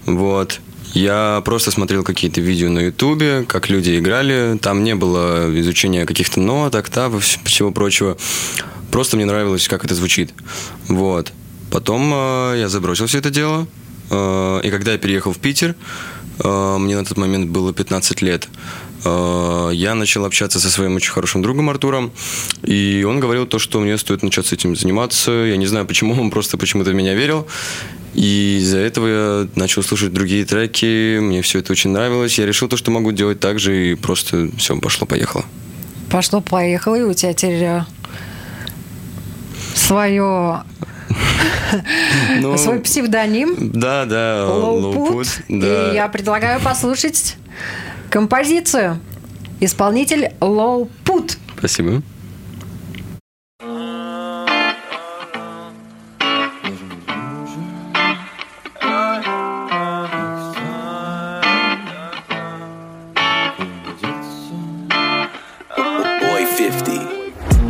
Вот. 0.06 0.62
Я 0.94 1.42
просто 1.44 1.72
смотрел 1.72 2.04
какие-то 2.04 2.40
видео 2.40 2.70
на 2.70 2.80
Ютубе, 2.80 3.44
как 3.46 3.70
люди 3.70 4.00
играли. 4.00 4.58
Там 4.62 4.84
не 4.86 4.96
было 4.96 5.50
изучения 5.60 6.06
каких-то 6.06 6.40
нот, 6.40 6.74
октав 6.74 7.14
и 7.14 7.18
вс- 7.18 7.40
всего 7.44 7.72
прочего. 7.72 8.18
Просто 8.92 9.18
мне 9.18 9.26
нравилось, 9.26 9.68
как 9.68 9.84
это 9.84 9.94
звучит. 9.94 10.34
Вот. 10.88 11.34
Потом 11.70 12.10
э, 12.14 12.56
я 12.60 12.70
забросил 12.70 13.08
все 13.08 13.18
это 13.18 13.30
дело. 13.30 13.68
Э, 14.10 14.62
и 14.64 14.70
когда 14.70 14.94
я 14.94 14.98
переехал 14.98 15.34
в 15.34 15.40
Питер, 15.40 15.76
э, 16.42 16.78
мне 16.78 16.96
на 16.96 17.04
тот 17.04 17.18
момент 17.18 17.50
было 17.50 17.74
15 17.74 18.22
лет, 18.22 18.48
я 19.06 19.96
начал 19.96 20.26
общаться 20.26 20.60
со 20.60 20.70
своим 20.70 20.96
очень 20.96 21.12
хорошим 21.12 21.42
другом 21.42 21.70
Артуром, 21.70 22.12
и 22.64 23.06
он 23.08 23.20
говорил 23.20 23.46
то, 23.48 23.60
что 23.60 23.80
мне 23.80 23.98
стоит 23.98 24.24
начать 24.24 24.46
с 24.48 24.54
этим 24.54 24.76
заниматься. 24.76 25.32
Я 25.32 25.58
не 25.58 25.66
знаю 25.68 25.86
почему, 25.86 26.14
он 26.22 26.32
просто 26.32 26.58
почему-то 26.58 26.92
в 26.92 26.94
меня 26.94 27.14
верил. 27.14 27.48
И 28.14 28.58
из-за 28.60 28.78
этого 28.78 29.08
я 29.08 29.48
начал 29.56 29.84
слушать 29.84 30.14
другие 30.14 30.46
треки, 30.46 31.20
мне 31.20 31.42
все 31.42 31.60
это 31.60 31.74
очень 31.74 31.90
нравилось. 31.90 32.40
Я 32.40 32.46
решил 32.46 32.68
то, 32.70 32.78
что 32.78 32.90
могу 32.92 33.12
делать 33.12 33.40
так 33.42 33.60
же, 33.60 33.92
и 33.92 33.96
просто 33.96 34.50
все, 34.58 34.78
пошло-поехало. 34.80 35.44
пошло-поехало, 36.10 36.96
и 36.96 37.02
у 37.02 37.14
тебя 37.14 37.34
теперь 37.34 37.64
э, 37.64 37.82
свое 39.76 40.64
Ну, 42.40 42.58
свой 42.58 42.80
псевдоним 42.80 43.56
Да, 43.74 44.06
да, 44.06 44.48
Лоупут. 44.50 45.28
да. 45.50 45.92
И 45.92 45.96
я 45.96 46.08
предлагаю 46.08 46.62
послушать 46.62 47.36
композицию. 48.10 49.00
Исполнитель 49.60 50.32
Лоупут. 50.42 51.38
Спасибо. 51.58 52.02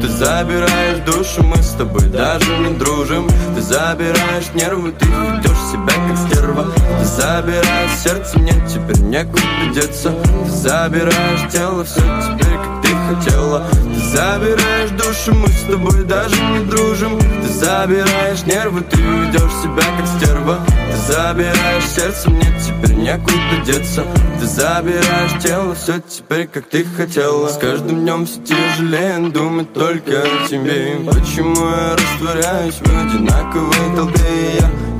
Ты 0.02 0.08
забираешь 0.12 1.00
душу, 1.06 1.44
мы 1.44 1.58
с 1.58 1.72
тобой 1.72 2.08
даже 2.10 2.58
не 2.58 2.78
дружим 2.78 3.28
забираешь 3.66 4.54
нервы, 4.54 4.92
ты 4.92 5.06
ведешь 5.06 5.58
себя 5.72 5.94
как 6.08 6.18
стерва. 6.18 6.66
Ты 7.00 7.06
забираешь 7.06 7.98
сердце, 8.04 8.40
мне 8.40 8.54
теперь 8.68 9.02
некуда 9.02 9.42
деться. 9.74 10.12
Ты 10.12 10.52
забираешь 10.52 11.52
тело, 11.52 11.84
все 11.84 12.02
теперь 12.02 12.58
как 12.58 12.85
хотела. 13.08 13.66
Ты 13.94 14.00
забираешь 14.00 14.90
душу, 14.92 15.34
мы 15.34 15.48
с 15.48 15.64
тобой 15.64 16.04
даже 16.06 16.36
не 16.36 16.66
дружим. 16.66 17.20
Ты 17.20 17.48
забираешь 17.50 18.44
нервы, 18.46 18.82
ты 18.82 18.98
ведешь 18.98 19.52
себя 19.62 19.84
как 19.98 20.08
стерва. 20.08 20.60
Ты 20.92 21.14
забираешь 21.14 21.86
сердце, 21.86 22.30
мне 22.30 22.48
теперь 22.64 22.96
некуда 22.96 23.58
деться. 23.66 24.04
Ты 24.40 24.46
забираешь 24.46 25.44
тело, 25.44 25.76
все 25.76 26.00
теперь 26.02 26.48
как 26.48 26.66
ты 26.70 26.86
хотела. 26.86 27.48
С 27.48 27.58
каждым 27.58 28.02
днем 28.02 28.26
все 28.26 28.42
тяжелее 28.42 29.30
думать 29.30 29.74
только 29.74 30.22
о 30.22 30.48
тебе. 30.48 30.98
Почему 31.06 31.70
я 31.70 31.96
растворяюсь 31.96 32.76
в 32.76 32.86
одинаковой 32.86 33.96
толпе? 33.96 34.22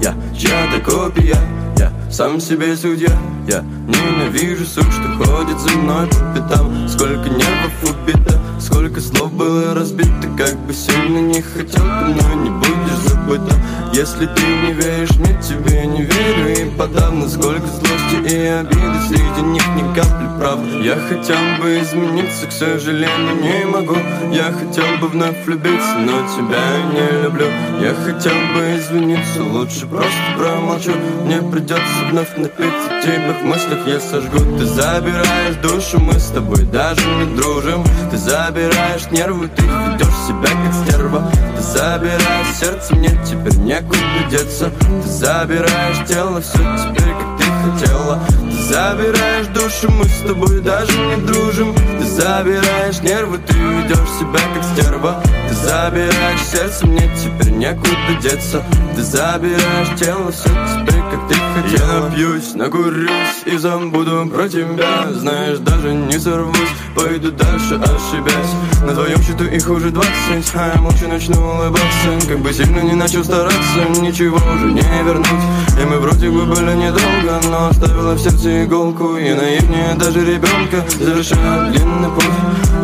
Я, 0.02 0.12
я 0.12 0.38
чья-то 0.38 0.80
копия, 0.82 1.38
я 1.78 1.92
сам 2.12 2.40
себе 2.40 2.76
судья. 2.76 3.12
Я 3.48 3.64
ненавижу 3.88 4.66
сук, 4.66 4.86
что 4.92 5.24
ходит 5.24 5.60
за 5.60 5.72
мной 5.78 6.08
по 6.08 6.16
пятам. 6.36 6.88
Сколько 6.88 7.30
нервов 7.30 7.74
убито, 7.84 8.40
сколько 8.60 9.02
слов 9.02 9.32
было 9.34 9.74
разбито. 9.74 10.28
Как 10.38 10.58
бы 10.66 10.74
сильно 10.74 11.20
не 11.20 11.42
хотел, 11.42 11.82
ты 11.82 12.06
мной 12.06 12.36
не 12.44 12.50
будешь 12.50 13.16
забыта 13.26 13.56
Если 13.94 14.26
ты 14.26 14.42
не 14.42 14.74
веришь 14.74 15.16
мне, 15.18 15.40
тебе 15.42 15.86
не 15.86 16.02
верю 16.02 16.52
И 16.52 16.70
подавно 16.78 17.30
сколько 17.30 17.66
злости 17.68 18.34
и 18.34 18.48
обиды 18.48 19.00
Среди 19.08 19.42
них 19.42 19.64
ни 19.76 19.96
капли 19.96 20.26
правды. 20.38 20.84
Я 20.84 20.96
хотел 20.96 21.38
бы 21.60 21.80
измениться, 21.80 22.48
к 22.48 22.52
сожалению, 22.52 23.42
не 23.42 23.66
могу. 23.66 23.96
Я 24.32 24.52
хотел 24.52 24.98
бы 25.00 25.08
вновь 25.08 25.46
влюбиться, 25.46 25.98
но 26.00 26.28
тебя 26.36 26.64
не 26.92 27.24
люблю. 27.24 27.48
Я 27.80 27.94
хотел 27.94 28.34
бы 28.54 28.78
извиниться, 28.78 29.44
лучше 29.44 29.88
просто 29.88 30.18
промолчу. 30.38 30.92
Мне 31.26 31.42
придется 31.42 32.06
вновь 32.12 32.36
напиться 32.38 32.90
тебя 33.02 33.34
в 33.42 33.46
мыслях 33.76 33.88
я 33.88 34.00
сожгу 34.00 34.38
Ты 34.58 34.66
забираешь 34.66 35.56
душу, 35.62 36.00
мы 36.00 36.14
с 36.14 36.30
тобой 36.30 36.64
даже 36.66 37.02
не 37.06 37.36
дружим. 37.36 37.84
Ты 38.12 38.18
забираешь 38.18 39.10
нервы, 39.12 39.48
ты 39.50 39.62
ведешь 39.64 40.16
себя 40.28 40.50
как 40.50 40.74
стерва. 40.74 41.32
Ты 41.56 41.62
забираешь 41.62 42.56
сердце, 42.60 42.96
мне 42.96 43.10
теперь 43.26 43.58
некуда 43.60 44.00
деться. 44.30 44.72
Ты 44.80 45.10
забираешь 45.10 46.08
тело, 46.08 46.42
все 46.42 46.58
теперь 46.58 47.14
как 47.14 47.35
хотела. 47.66 48.20
Ты 48.50 48.64
забираешь 48.64 49.48
душу, 49.48 49.92
мы 49.92 50.06
с 50.06 50.28
тобой 50.28 50.62
даже 50.62 50.92
не 50.92 51.26
дружим. 51.26 51.74
Ты 52.00 52.06
забираешь 52.06 53.02
нервы, 53.02 53.40
ты 53.40 53.54
ведешь 53.54 54.10
себя 54.20 54.40
как 54.54 54.64
стерва. 54.64 55.22
Ты 55.50 55.56
забираешь 55.56 56.42
сердце, 56.52 56.86
мне 56.88 57.10
теперь 57.16 57.54
некуда 57.54 58.22
деться. 58.22 58.64
Ты 58.96 59.02
забираешь 59.04 60.00
тело, 60.00 60.32
все 60.32 60.50
теперь 60.50 61.02
как 61.12 61.28
ты 61.28 61.36
хотела. 61.36 61.96
Я 61.96 62.00
напьюсь, 62.02 62.54
накурюсь 62.56 63.44
и 63.46 63.58
забуду 63.58 64.28
про 64.28 64.48
тебя. 64.48 65.12
Знаешь, 65.12 65.60
даже 65.60 65.94
не 65.94 66.18
сорвусь, 66.20 66.74
пойду 66.96 67.32
дальше, 67.32 67.76
ошибясь 67.76 68.82
На 68.82 68.94
твоем 68.94 69.22
счету 69.22 69.46
их 69.46 69.70
уже 69.70 69.90
двадцать, 69.90 70.52
а 70.56 70.72
я 70.76 70.82
молча 70.82 71.08
начну 71.08 71.40
улыбаться. 71.42 72.28
Как 72.28 72.40
бы 72.40 72.54
сильно 72.54 72.80
не 72.80 72.94
начал 72.94 73.24
стараться, 73.24 74.02
ничего 74.02 74.38
уже 74.38 74.72
не 74.72 75.04
вернуть 75.04 75.26
И 75.82 75.86
мы 75.86 76.00
вроде 76.00 76.30
бы 76.30 76.46
были 76.46 76.74
недолго, 76.74 77.42
но 77.50 77.68
оставила 77.68 78.14
в 78.14 78.20
сердце 78.20 78.64
иголку 78.64 79.18
И 79.18 79.34
наивнее 79.34 79.96
даже 79.96 80.20
ребенка, 80.22 80.86
завершая 81.00 81.70
длинный 81.72 82.10
путь. 82.10 82.26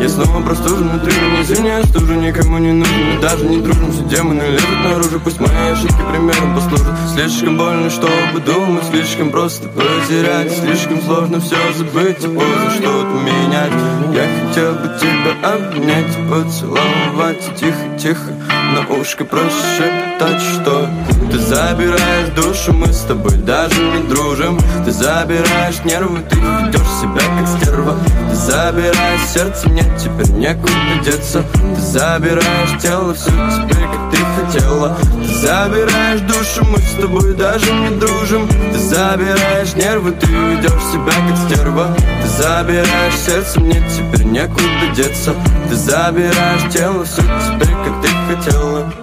Я 0.00 0.08
снова 0.08 0.42
простужен 0.42 0.88
внутри, 0.88 1.12
не 1.38 1.44
сильнее 1.44 1.84
стужа 1.84 2.14
Никому 2.14 2.58
не 2.58 2.72
нужен, 2.72 3.14
мы 3.14 3.20
даже 3.20 3.44
не 3.44 3.60
дружим 3.60 3.92
Все 3.92 4.02
демоны 4.02 4.42
лезут 4.42 4.84
наружу, 4.84 5.20
пусть 5.20 5.40
мои 5.40 5.70
ошибки 5.70 6.02
примером 6.10 6.54
послужат. 6.54 6.94
Слишком 7.14 7.56
больно, 7.56 7.88
чтобы 7.88 8.40
думать, 8.44 8.84
слишком 8.90 9.30
просто 9.30 9.68
потерять. 9.68 10.52
Слишком 10.52 11.00
сложно 11.02 11.40
все 11.40 11.56
забыть 11.76 12.24
и 12.24 12.28
позже 12.28 12.70
что-то 12.78 13.20
менять. 13.24 13.72
Я 14.12 14.26
хотел 14.48 14.72
бы 14.74 14.98
тебя 14.98 15.54
обнять, 15.54 16.16
поцеловать 16.28 17.48
и 17.48 17.58
Тихо-тихо 17.62 18.41
на 18.72 18.86
ушко 18.94 19.24
прошептать, 19.24 20.40
что 20.40 20.88
Ты 21.30 21.38
забираешь 21.38 22.28
душу 22.34 22.72
мы 22.72 22.92
с 22.92 23.00
тобой 23.02 23.36
даже 23.38 23.80
не 23.80 24.08
дружим. 24.08 24.58
Ты 24.84 24.92
забираешь 24.92 25.84
нервы, 25.84 26.20
ты 26.28 26.36
ведешь 26.36 26.80
себя 27.00 27.22
как 27.38 27.48
стерва. 27.48 27.96
Ты 28.30 28.34
забираешь 28.34 29.28
сердце, 29.32 29.68
мне 29.68 29.84
теперь 29.98 30.30
некуда 30.32 30.72
деться. 31.04 31.44
Ты 31.74 31.80
забираешь 31.80 32.80
тело, 32.80 33.14
все 33.14 33.30
теперь 33.30 33.84
как 33.84 34.10
ты 34.10 34.31
хотела 34.52 34.96
Ты 35.22 35.34
забираешь 35.34 36.20
душу, 36.20 36.64
мы 36.64 36.78
с 36.78 37.00
тобой 37.00 37.34
даже 37.34 37.72
не 37.72 37.96
дружим. 37.96 38.48
Ты 38.48 38.78
забираешь 38.78 39.74
нервы, 39.74 40.12
ты 40.12 40.26
ведешь 40.26 40.84
себя 40.92 41.12
как 41.28 41.56
стерва. 41.56 41.96
Ты 42.22 42.28
забираешь 42.28 43.16
сердце, 43.24 43.60
мне 43.60 43.82
теперь 43.96 44.26
некуда 44.26 44.62
деться. 44.94 45.34
Ты 45.68 45.76
забираешь 45.76 46.72
тело, 46.72 47.04
все 47.04 47.22
теперь 47.22 47.74
как 47.84 48.02
ты 48.02 48.08
хотела 48.34 49.01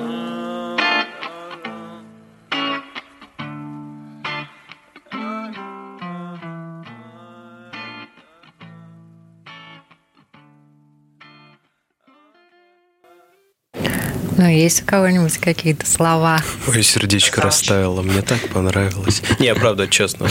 Ну, 14.40 14.48
есть 14.48 14.84
у 14.84 14.86
кого-нибудь 14.86 15.38
какие-то 15.38 15.86
слова? 15.86 16.42
Ой, 16.66 16.82
сердечко 16.82 17.42
растаяло, 17.42 18.02
мне 18.02 18.22
так 18.22 18.40
понравилось. 18.48 19.22
Не, 19.38 19.54
правда, 19.54 19.86
честно. 19.86 20.30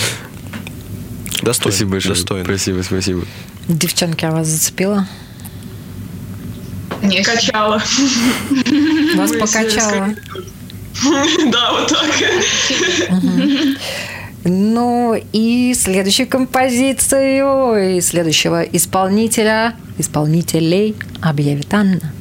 Достойно. 1.43 1.73
Спасибо 1.73 1.91
большое. 1.91 2.15
Достойно. 2.15 2.45
Спасибо, 2.47 2.83
спасибо. 2.83 3.25
Девчонки, 3.69 4.25
а 4.25 4.31
вас 4.31 4.47
зацепило? 4.47 5.07
Не 7.03 7.23
качала. 7.23 7.83
Вас 9.15 9.31
Мы 9.31 9.39
покачало. 9.39 10.15
Да, 11.53 11.73
вот 11.73 11.89
так. 11.89 13.21
Ну 14.45 15.23
и 15.35 15.75
следующую 15.75 16.29
композицию 16.29 17.99
и 17.99 18.01
следующего 18.01 18.63
исполнителя, 18.63 19.77
исполнителей 19.99 20.97
объявит 21.21 21.75
Анна. 21.75 22.15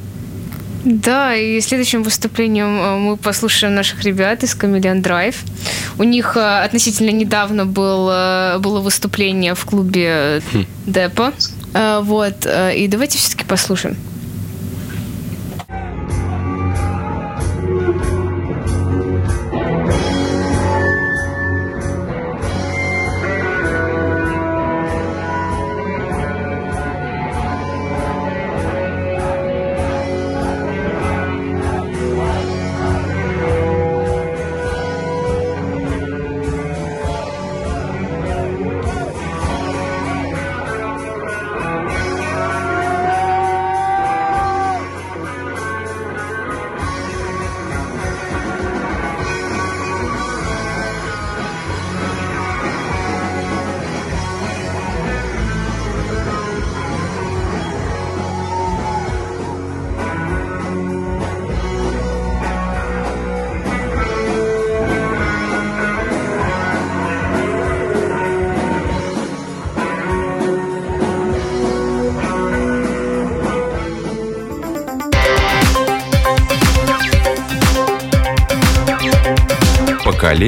Да, 0.84 1.36
и 1.36 1.60
следующим 1.62 2.04
выступлением 2.04 2.80
э, 2.82 2.98
мы 2.98 3.18
послушаем 3.18 3.76
наших 3.76 4.04
ребят 4.04 4.44
из 4.44 4.56
Chameleon 4.56 5.02
Drive. 5.02 5.36
У 5.98 6.04
них 6.04 6.38
э, 6.38 6.64
относительно 6.64 7.10
недавно 7.10 7.66
был, 7.66 8.10
э, 8.10 8.60
было 8.60 8.80
выступление 8.80 9.56
в 9.56 9.66
клубе 9.66 10.42
Депо. 10.86 11.32
Э, 11.74 12.02
Вот, 12.02 12.46
и 12.46 12.88
давайте 12.88 13.18
все-таки 13.18 13.44
послушаем. 13.44 13.98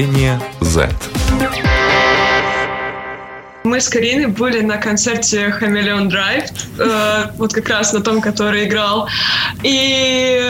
Поколение 0.00 0.40
Z. 0.62 0.88
Мы 3.64 3.82
с 3.82 3.88
Кариной 3.90 4.28
были 4.28 4.62
на 4.62 4.78
концерте 4.78 5.54
Chameleon 5.60 6.08
Drive, 6.08 6.50
э, 6.78 7.32
вот 7.36 7.52
как 7.52 7.68
раз 7.68 7.92
на 7.92 8.00
том, 8.00 8.22
который 8.22 8.64
играл. 8.64 9.10
И 9.62 10.42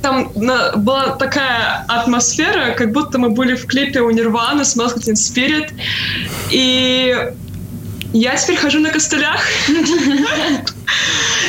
там 0.00 0.32
на- 0.36 0.72
была 0.76 1.16
такая 1.16 1.84
атмосфера, 1.86 2.72
как 2.72 2.92
будто 2.92 3.18
мы 3.18 3.28
были 3.28 3.56
в 3.56 3.66
клипе 3.66 4.00
у 4.00 4.10
Нирваны 4.10 4.64
с 4.64 4.74
Masculine 4.74 5.16
Spirit. 5.16 5.70
И 6.50 7.14
я 8.14 8.36
теперь 8.36 8.56
хожу 8.56 8.80
на 8.80 8.88
костылях. 8.88 9.44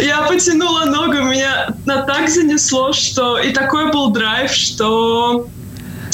Я 0.02 0.24
потянула 0.24 0.86
ногу, 0.86 1.24
меня 1.24 1.70
на 1.86 2.02
так 2.04 2.30
занесло, 2.30 2.92
что... 2.92 3.40
И 3.40 3.54
такой 3.54 3.94
был 3.94 4.10
драйв, 4.10 4.52
что... 4.52 5.48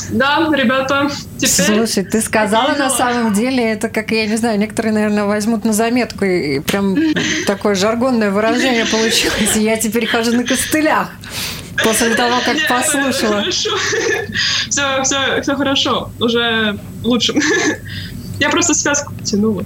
Да, 0.09 0.49
ребята, 0.53 1.09
теперь... 1.37 1.65
Слушай, 1.65 2.03
ты 2.03 2.21
сказала 2.21 2.75
на 2.75 2.89
самом 2.89 3.33
деле, 3.33 3.71
это 3.71 3.89
как, 3.89 4.11
я 4.11 4.25
не 4.25 4.35
знаю, 4.35 4.59
некоторые, 4.59 4.93
наверное, 4.93 5.25
возьмут 5.25 5.65
на 5.65 5.73
заметку, 5.73 6.25
и 6.25 6.59
прям 6.59 6.95
такое 7.47 7.75
жаргонное 7.75 8.31
выражение 8.31 8.85
получилось. 8.85 9.55
Я 9.55 9.77
теперь 9.77 10.05
хожу 10.07 10.31
на 10.31 10.43
костылях. 10.43 11.09
После 11.83 12.15
того, 12.15 12.39
как 12.45 12.55
Нет, 12.55 12.67
послушала. 12.69 13.35
Хорошо. 13.41 13.69
Все, 14.69 15.03
все, 15.03 15.41
все 15.41 15.55
хорошо. 15.55 16.09
Уже 16.19 16.79
лучше. 17.03 17.33
Я 18.39 18.49
просто 18.49 18.73
связку 18.73 19.13
тянула. 19.23 19.63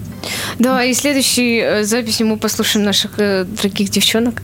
Да, 0.60 0.84
и 0.84 0.94
следующей 0.94 1.60
э, 1.60 1.84
записи 1.84 2.24
мы 2.24 2.38
послушаем 2.38 2.86
наших 2.86 3.12
э, 3.18 3.46
дорогих 3.46 3.90
девчонок. 3.90 4.42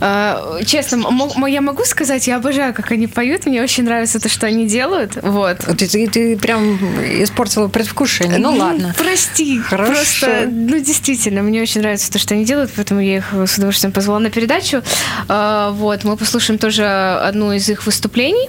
Э, 0.00 0.60
честно, 0.64 0.96
м- 1.06 1.46
я 1.46 1.60
могу 1.60 1.84
сказать, 1.84 2.26
я 2.28 2.36
обожаю, 2.36 2.74
как 2.74 2.92
они 2.92 3.06
поют, 3.06 3.46
мне 3.46 3.62
очень 3.62 3.84
нравится 3.84 4.20
то, 4.20 4.28
что 4.28 4.46
они 4.46 4.66
делают. 4.66 5.18
Вот. 5.22 5.58
Ты, 5.78 5.86
ты- 5.88 6.06
ты 6.08 6.36
прям 6.36 6.76
испортила 7.22 7.68
предвкушение. 7.68 8.38
Ну 8.38 8.54
ладно. 8.54 8.94
Прости. 8.98 9.58
Хорошо. 9.60 9.92
Просто, 9.92 10.48
ну, 10.50 10.78
действительно, 10.78 11.42
мне 11.42 11.60
очень 11.62 11.80
нравится 11.80 12.12
то, 12.12 12.18
что 12.18 12.34
они 12.34 12.44
делают, 12.44 12.70
поэтому 12.76 13.00
я 13.00 13.16
их 13.18 13.32
с 13.46 13.56
удовольствием 13.58 13.92
позвала 13.92 14.20
на 14.20 14.30
передачу. 14.30 14.82
Э, 15.28 15.70
Вот, 15.72 16.04
мы 16.04 16.16
послушаем 16.16 16.58
тоже 16.58 16.84
одну 16.86 17.52
из 17.52 17.68
их 17.68 17.86
выступлений. 17.86 18.48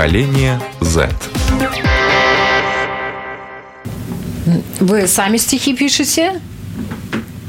Поколение 0.00 0.58
Z. 0.80 1.10
Вы 4.80 5.06
сами 5.06 5.36
стихи 5.36 5.76
пишете? 5.76 6.40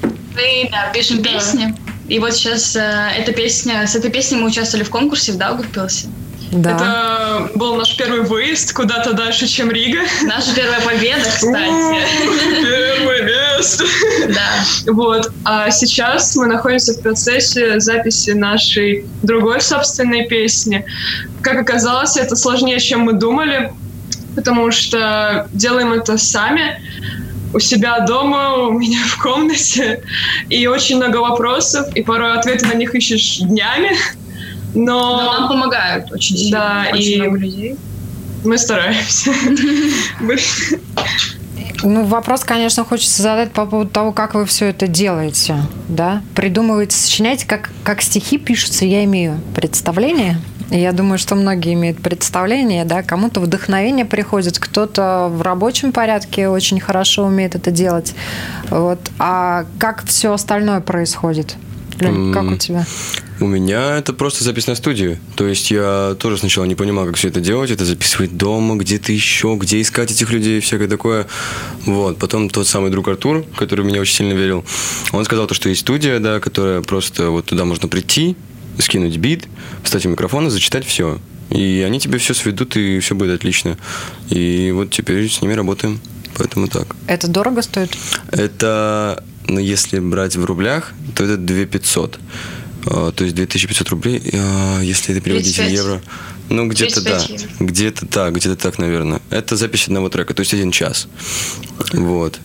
Мы 0.03 0.69
да, 0.69 0.91
пишем 0.93 1.23
песни. 1.23 1.73
И 2.09 2.19
вот 2.19 2.33
сейчас 2.33 2.75
э, 2.75 3.11
эта 3.17 3.31
песня, 3.31 3.87
с 3.87 3.95
этой 3.95 4.11
песней 4.11 4.37
мы 4.37 4.47
участвовали 4.47 4.83
в 4.83 4.89
конкурсе 4.89 5.31
в 5.31 5.37
Даугавпилсе. 5.37 6.07
Да. 6.51 6.71
Это 6.71 7.57
был 7.57 7.75
наш 7.77 7.95
первый 7.95 8.23
выезд 8.23 8.73
куда-то 8.73 9.13
дальше, 9.13 9.47
чем 9.47 9.71
Рига. 9.71 10.01
Наша 10.23 10.53
первая 10.53 10.81
победа, 10.81 11.23
кстати. 11.23 12.01
Первое 13.61 13.67
место. 13.67 13.83
Да. 14.29 14.91
Вот. 14.93 15.31
А 15.45 15.69
сейчас 15.71 16.35
мы 16.35 16.47
находимся 16.47 16.93
в 16.93 17.01
процессе 17.01 17.79
записи 17.79 18.31
нашей 18.31 19.05
другой 19.23 19.61
собственной 19.61 20.25
песни. 20.25 20.85
Как 21.41 21.59
оказалось, 21.59 22.17
это 22.17 22.35
сложнее, 22.35 22.79
чем 22.79 23.01
мы 23.01 23.13
думали, 23.13 23.71
потому 24.35 24.71
что 24.71 25.47
делаем 25.53 25.93
это 25.93 26.17
сами 26.17 26.81
у 27.53 27.59
себя 27.59 27.99
дома, 27.99 28.55
у 28.67 28.71
меня 28.71 28.99
в 29.07 29.21
комнате, 29.21 30.03
и 30.49 30.67
очень 30.67 30.97
много 30.97 31.17
вопросов, 31.17 31.93
и 31.95 32.01
порой 32.01 32.33
ответы 32.33 32.65
на 32.67 32.73
них 32.73 32.95
ищешь 32.95 33.39
днями, 33.39 33.91
но... 34.73 35.17
Но 35.17 35.33
нам 35.39 35.47
помогают 35.49 36.11
очень 36.11 36.37
сильно. 36.37 36.85
Да, 36.89 36.95
очень 36.95 37.11
и 37.11 37.21
много 37.21 37.37
людей. 37.37 37.75
мы 38.45 38.57
стараемся. 38.57 39.31
Ну, 41.83 42.03
вопрос, 42.05 42.43
конечно, 42.43 42.83
хочется 42.83 43.21
задать 43.21 43.51
по 43.51 43.65
поводу 43.65 43.89
того, 43.89 44.11
как 44.11 44.35
вы 44.35 44.45
все 44.45 44.67
это 44.67 44.87
делаете, 44.87 45.57
да? 45.87 46.21
Придумываете, 46.35 46.95
сочиняете, 46.95 47.47
как, 47.47 47.71
как 47.83 48.01
стихи 48.01 48.37
пишутся, 48.37 48.85
я 48.85 49.03
имею 49.03 49.39
представление. 49.55 50.37
Я 50.69 50.93
думаю, 50.93 51.17
что 51.17 51.35
многие 51.35 51.73
имеют 51.73 52.01
представление, 52.01 52.85
да, 52.85 53.03
кому-то 53.03 53.41
вдохновение 53.41 54.05
приходит, 54.05 54.57
кто-то 54.57 55.27
в 55.29 55.41
рабочем 55.41 55.91
порядке 55.91 56.47
очень 56.47 56.79
хорошо 56.79 57.25
умеет 57.25 57.55
это 57.55 57.71
делать. 57.71 58.13
Вот. 58.69 58.99
А 59.19 59.65
как 59.79 60.05
все 60.05 60.31
остальное 60.31 60.79
происходит? 60.79 61.57
Лёнь, 61.99 62.33
как 62.33 62.43
у 62.51 62.55
тебя? 62.55 62.85
У 63.39 63.47
меня 63.47 63.97
это 63.97 64.13
просто 64.13 64.43
запись 64.43 64.67
на 64.67 64.75
студию. 64.75 65.17
То 65.35 65.47
есть 65.47 65.71
я 65.71 66.15
тоже 66.19 66.37
сначала 66.37 66.65
не 66.65 66.75
понимал, 66.75 67.05
как 67.05 67.15
все 67.15 67.29
это 67.29 67.41
делать. 67.41 67.71
Это 67.71 67.85
записывать 67.85 68.37
дома, 68.37 68.75
где-то 68.75 69.11
еще, 69.11 69.57
где 69.59 69.81
искать 69.81 70.11
этих 70.11 70.31
людей, 70.31 70.59
всякое 70.59 70.87
такое. 70.87 71.27
Вот. 71.85 72.17
Потом 72.17 72.49
тот 72.49 72.67
самый 72.67 72.91
друг 72.91 73.07
Артур, 73.07 73.43
который 73.57 73.81
в 73.83 73.87
меня 73.87 74.01
очень 74.01 74.15
сильно 74.15 74.33
верил, 74.33 74.63
он 75.11 75.25
сказал, 75.25 75.47
то, 75.47 75.53
что 75.53 75.69
есть 75.69 75.81
студия, 75.81 76.19
да, 76.19 76.39
которая 76.39 76.81
просто 76.81 77.29
вот 77.29 77.45
туда 77.45 77.65
можно 77.65 77.87
прийти, 77.87 78.35
скинуть 78.79 79.17
бит, 79.17 79.47
встать 79.83 80.05
у 80.05 80.09
микрофона, 80.09 80.49
зачитать 80.49 80.85
все. 80.85 81.19
И 81.49 81.83
они 81.85 81.99
тебе 81.99 82.17
все 82.17 82.33
сведут, 82.33 82.77
и 82.77 82.99
все 82.99 83.13
будет 83.13 83.35
отлично. 83.35 83.77
И 84.29 84.71
вот 84.71 84.91
теперь 84.91 85.29
с 85.29 85.41
ними 85.41 85.53
работаем. 85.53 85.99
Поэтому 86.37 86.67
так. 86.67 86.95
Это 87.07 87.27
дорого 87.27 87.61
стоит? 87.61 87.97
Это, 88.31 89.23
ну, 89.47 89.59
если 89.59 89.99
брать 89.99 90.35
в 90.35 90.45
рублях, 90.45 90.93
то 91.15 91.23
это 91.23 91.37
2500. 91.37 92.19
А, 92.85 93.11
То 93.11 93.23
есть 93.23 93.35
2500 93.35 93.89
рублей, 93.89 94.21
а, 94.33 94.81
если 94.81 95.13
это 95.15 95.23
переводить 95.23 95.53
в 95.53 95.57
35. 95.57 95.79
евро. 95.79 96.01
Ну, 96.49 96.67
где-то 96.67 97.01
да. 97.01 97.19
35 97.19 97.41
евро. 97.41 97.65
Где-то 97.65 98.05
так, 98.05 98.33
где-то 98.35 98.55
так, 98.55 98.77
наверное. 98.79 99.21
Это 99.29 99.55
запись 99.55 99.85
одного 99.87 100.09
трека, 100.09 100.33
то 100.33 100.41
есть 100.41 100.53
один 100.53 100.71
час. 100.71 101.07
Вот. 101.93 102.39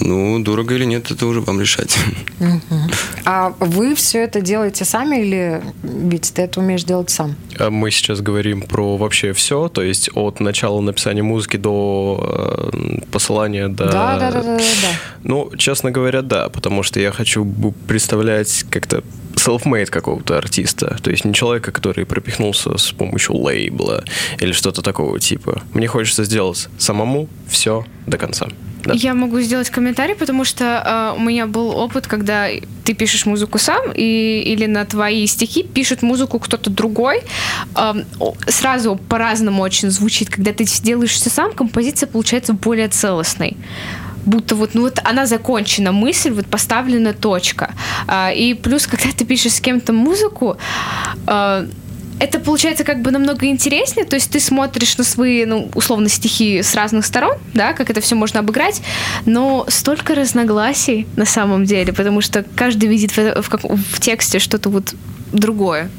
Ну, 0.00 0.42
дорого 0.42 0.74
или 0.74 0.84
нет, 0.84 1.10
это 1.10 1.26
уже 1.26 1.40
вам 1.40 1.60
решать. 1.60 1.96
Мгм. 2.38 2.90
А 3.24 3.54
вы 3.60 3.94
все 3.94 4.20
это 4.24 4.40
делаете 4.40 4.84
сами 4.84 5.20
или 5.20 5.62
ведь 5.82 6.32
ты 6.34 6.42
это 6.42 6.60
умеешь 6.60 6.84
делать 6.84 7.10
сам? 7.10 7.36
А 7.58 7.70
Мы 7.70 7.90
сейчас 7.90 8.20
говорим 8.20 8.62
про 8.62 8.96
вообще 8.96 9.32
все, 9.32 9.68
то 9.68 9.82
есть 9.82 10.10
от 10.14 10.40
начала 10.40 10.80
написания 10.80 11.22
музыки 11.22 11.56
до 11.56 12.70
э, 12.72 13.00
посылания 13.12 13.68
до... 13.68 13.84
Да, 13.86 14.18
да, 14.18 14.30
да, 14.30 14.42
да, 14.42 14.56
да, 14.56 14.58
да. 14.58 14.88
Ну, 15.22 15.50
честно 15.56 15.90
говоря, 15.90 16.22
да, 16.22 16.48
потому 16.48 16.82
что 16.82 16.98
я 16.98 17.12
хочу 17.12 17.44
представлять 17.86 18.64
как-то 18.70 19.02
self-made 19.46 19.86
какого-то 19.86 20.38
артиста, 20.38 20.96
то 21.02 21.10
есть 21.10 21.24
не 21.24 21.34
человека, 21.34 21.72
который 21.72 22.04
пропихнулся 22.06 22.76
с 22.76 22.92
помощью 22.92 23.36
лейбла 23.36 24.04
или 24.38 24.52
что-то 24.52 24.82
такого 24.82 25.18
типа. 25.18 25.62
Мне 25.74 25.86
хочется 25.86 26.24
сделать 26.24 26.68
самому 26.78 27.28
все 27.48 27.84
до 28.06 28.18
конца. 28.18 28.48
Да. 28.84 28.94
Я 28.94 29.14
могу 29.14 29.40
сделать 29.40 29.68
комментарий, 29.68 30.14
потому 30.14 30.44
что 30.44 31.14
э, 31.14 31.20
у 31.20 31.22
меня 31.22 31.46
был 31.46 31.68
опыт, 31.68 32.06
когда 32.06 32.48
ты 32.84 32.94
пишешь 32.94 33.26
музыку 33.26 33.58
сам, 33.58 33.92
и, 33.94 34.42
или 34.46 34.66
на 34.66 34.84
твои 34.86 35.26
стихи 35.26 35.62
пишет 35.62 36.02
музыку 36.02 36.38
кто-то 36.38 36.70
другой. 36.70 37.22
О- 37.74 37.94
сразу 38.46 38.96
по-разному 38.96 39.62
очень 39.62 39.90
звучит. 39.90 40.30
Когда 40.30 40.52
ты 40.52 40.64
делаешь 40.64 41.12
все 41.12 41.28
сам, 41.28 41.52
композиция 41.52 42.06
получается 42.06 42.54
более 42.54 42.88
целостной 42.88 43.56
будто 44.26 44.54
вот, 44.54 44.74
ну 44.74 44.82
вот 44.82 44.98
она 45.04 45.26
закончена, 45.26 45.92
мысль, 45.92 46.30
вот 46.30 46.46
поставлена 46.46 47.12
точка. 47.12 47.74
А, 48.06 48.30
и 48.32 48.54
плюс, 48.54 48.86
когда 48.86 49.08
ты 49.16 49.24
пишешь 49.24 49.52
с 49.52 49.60
кем-то 49.60 49.92
музыку, 49.92 50.56
а, 51.26 51.66
это 52.20 52.38
получается 52.38 52.84
как 52.84 53.00
бы 53.00 53.10
намного 53.10 53.46
интереснее, 53.46 54.04
то 54.04 54.14
есть 54.14 54.30
ты 54.30 54.40
смотришь 54.40 54.98
на 54.98 55.04
свои, 55.04 55.46
ну, 55.46 55.70
условно, 55.74 56.08
стихи 56.08 56.62
с 56.62 56.74
разных 56.74 57.06
сторон, 57.06 57.36
да, 57.54 57.72
как 57.72 57.88
это 57.88 58.02
все 58.02 58.14
можно 58.14 58.40
обыграть, 58.40 58.82
но 59.24 59.64
столько 59.68 60.14
разногласий 60.14 61.06
на 61.16 61.24
самом 61.24 61.64
деле, 61.64 61.92
потому 61.94 62.20
что 62.20 62.44
каждый 62.54 62.90
видит 62.90 63.16
в, 63.16 63.42
в 63.42 63.48
как- 63.48 63.64
в 63.64 64.00
тексте 64.00 64.38
что-то 64.38 64.68
вот 64.68 64.94
другое. 65.32 65.90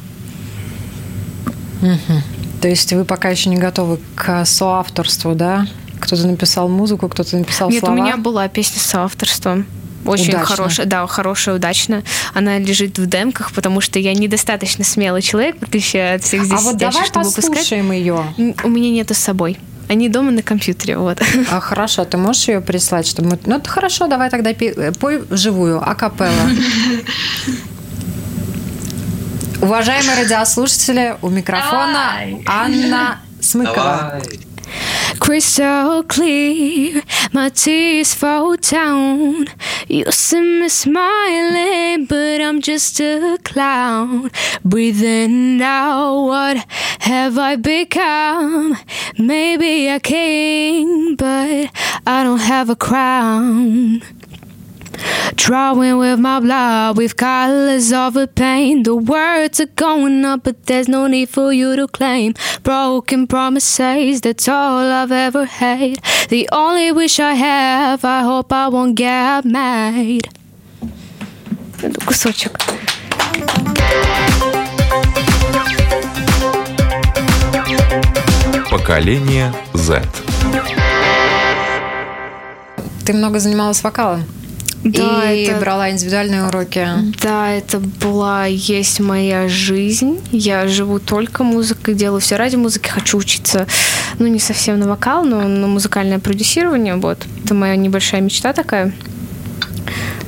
Мгм. 1.82 2.22
То 2.62 2.68
есть 2.68 2.94
вы 2.94 3.04
пока 3.06 3.30
еще 3.30 3.50
не 3.50 3.58
готовы 3.58 3.98
к 4.16 4.46
соавторству, 4.46 5.34
да? 5.34 5.66
Кто-то 6.02 6.28
написал 6.28 6.68
музыку, 6.68 7.08
кто-то 7.08 7.38
написал 7.38 7.70
Нет, 7.70 7.80
слова. 7.80 7.94
у 7.94 7.98
меня 7.98 8.18
была 8.18 8.48
песня 8.50 8.82
с 8.82 8.94
авторством. 8.96 9.66
Очень 10.04 10.30
Удачно. 10.30 10.46
хорошая, 10.48 10.86
да, 10.88 11.06
хорошая, 11.06 11.56
удачная. 11.56 12.04
Она 12.34 12.58
лежит 12.58 12.98
в 12.98 13.06
демках, 13.06 13.52
потому 13.54 13.82
что 13.82 14.00
я 14.00 14.16
недостаточно 14.16 14.84
смелый 14.84 15.22
человек, 15.22 15.58
в 15.60 15.64
отличие 15.64 16.16
от 16.16 16.24
всех 16.24 16.44
здесь 16.44 16.60
А 16.60 16.64
вот 16.64 16.78
давай 16.78 17.06
чтобы 17.06 17.28
выпускать. 17.30 17.52
послушаем 17.52 17.92
ее. 17.92 18.26
М, 18.40 18.56
У 18.64 18.70
меня 18.70 18.90
нету 18.90 19.14
с 19.14 19.20
собой. 19.20 19.60
Они 19.90 20.10
дома 20.10 20.32
на 20.32 20.42
компьютере, 20.42 20.98
вот. 20.98 21.22
А 21.52 21.60
хорошо, 21.60 22.04
ты 22.06 22.18
можешь 22.18 22.48
ее 22.48 22.62
прислать, 22.62 23.06
чтобы 23.06 23.30
мы... 23.32 23.40
Ну, 23.46 23.58
это 23.58 23.70
хорошо, 23.70 24.08
давай 24.08 24.30
тогда 24.32 24.54
пи- 24.54 24.74
э, 24.76 24.92
пой 24.94 25.20
вживую, 25.30 25.88
акапелла. 25.88 26.32
Уважаемые 29.62 30.24
радиослушатели, 30.24 31.16
у 31.22 31.30
микрофона. 31.30 32.14
Анна 32.48 33.20
Смыкова. 33.40 34.20
crystal 35.20 36.04
clear. 36.04 37.04
My 37.34 37.50
tears 37.50 38.14
fall 38.14 38.56
down. 38.58 39.48
You 39.88 40.06
see 40.12 40.42
me 40.42 40.70
smiling, 40.70 42.06
but 42.06 42.42
I'm 42.42 42.62
just 42.62 43.00
a 43.00 43.38
clown. 43.44 44.32
Breathing 44.64 45.62
out, 45.62 46.26
what 46.26 46.58
have 47.00 47.38
I 47.38 47.56
become? 47.56 48.78
Maybe 49.18 49.88
a 49.88 50.00
king, 50.00 51.16
but 51.16 51.70
I 52.06 52.24
don't 52.24 52.40
have 52.40 52.70
a 52.70 52.76
crown. 52.76 54.02
Drawing 55.35 55.99
with 55.99 56.19
my 56.19 56.40
blood 56.40 56.97
with 56.97 57.16
colors 57.16 57.92
of 57.92 58.16
a 58.16 58.27
pain. 58.27 58.83
The 58.83 58.95
words 58.95 59.61
are 59.61 59.66
going 59.77 60.25
up, 60.25 60.45
but 60.45 60.66
there's 60.66 60.88
no 60.88 61.07
need 61.07 61.29
for 61.29 61.53
you 61.53 61.77
to 61.77 61.87
claim. 61.87 62.35
Broken 62.62 63.27
promises, 63.27 64.21
that's 64.21 64.49
all 64.49 64.90
I've 64.92 65.12
ever 65.12 65.45
had. 65.45 65.99
The 66.29 66.49
only 66.53 66.92
wish 66.92 67.21
I 67.21 67.35
have, 67.35 68.05
I 68.05 68.23
hope 68.23 68.53
I 68.53 68.69
won't 68.69 68.95
get 68.97 69.45
mad. 69.45 70.29
Кусочек. 72.07 72.59
Поколение 78.71 79.53
Z. 79.75 80.03
ты 83.07 83.12
много 83.12 83.38
занималась 83.38 83.83
вокалом. 83.85 84.25
Да, 84.84 85.32
и 85.32 85.44
это- 85.44 85.60
брала 85.60 85.91
индивидуальные 85.91 86.48
уроки. 86.48 86.88
Да, 87.22 87.52
это 87.52 87.80
была 87.80 88.46
есть 88.46 89.00
моя 89.00 89.48
жизнь. 89.48 90.20
Я 90.32 90.67
живу 90.67 91.00
только 91.00 91.44
музыкой, 91.44 91.94
делаю 91.94 92.20
все 92.20 92.36
ради 92.36 92.56
музыки. 92.56 92.89
Хочу 92.89 93.17
учиться, 93.17 93.67
ну, 94.17 94.28
не 94.28 94.39
совсем 94.39 94.80
на 94.80 94.88
вокал, 94.88 95.24
но 95.24 95.41
на 95.48 95.67
музыкальное 95.67 96.20
продюсирование. 96.20 96.96
Вот. 96.96 97.20
Это 97.44 97.54
моя 97.54 97.76
небольшая 97.76 98.22
мечта 98.22 98.54
такая. 98.54 98.91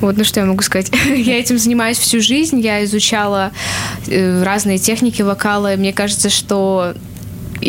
Вот, 0.01 0.17
ну 0.17 0.23
что 0.23 0.41
я 0.41 0.45
могу 0.45 0.61
сказать? 0.63 0.91
я 1.15 1.39
этим 1.39 1.57
занимаюсь 1.57 1.97
всю 1.97 2.21
жизнь. 2.21 2.59
Я 2.59 2.83
изучала 2.83 3.51
э, 4.07 4.43
разные 4.43 4.77
техники 4.77 5.21
вокала. 5.21 5.73
И 5.73 5.77
мне 5.77 5.93
кажется, 5.93 6.29
что 6.29 6.93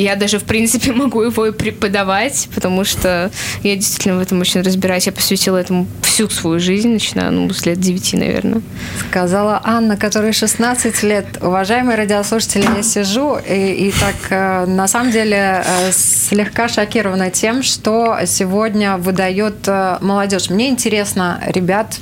я 0.02 0.16
даже, 0.16 0.38
в 0.38 0.44
принципе, 0.44 0.92
могу 1.04 1.22
его 1.22 1.46
и 1.46 1.52
преподавать, 1.52 2.48
потому 2.54 2.84
что 2.84 3.30
я 3.62 3.76
действительно 3.76 4.16
в 4.16 4.20
этом 4.20 4.40
очень 4.40 4.62
разбираюсь. 4.62 5.06
Я 5.06 5.12
посвятила 5.12 5.56
этому 5.56 5.86
всю 6.02 6.28
свою 6.28 6.58
жизнь, 6.60 6.90
начиная 6.90 7.30
ну, 7.30 7.50
с 7.52 7.66
лет 7.66 7.80
9, 7.80 8.14
наверное. 8.14 8.62
Сказала 9.08 9.60
Анна, 9.64 9.96
которой 9.96 10.32
16 10.32 11.02
лет. 11.02 11.26
Уважаемые 11.40 11.96
радиослушатели, 11.96 12.66
я 12.76 12.82
сижу 12.82 13.36
и, 13.36 13.88
и 13.88 13.92
так 13.92 14.14
э, 14.30 14.66
на 14.66 14.88
самом 14.88 15.12
деле 15.12 15.64
э, 15.66 15.92
слегка 15.92 16.68
шокирована 16.68 17.30
тем, 17.30 17.62
что 17.62 18.18
сегодня 18.26 18.96
выдает 18.96 19.66
э, 19.66 19.98
молодежь. 20.00 20.50
Мне 20.50 20.68
интересно, 20.68 21.40
ребят, 21.46 21.98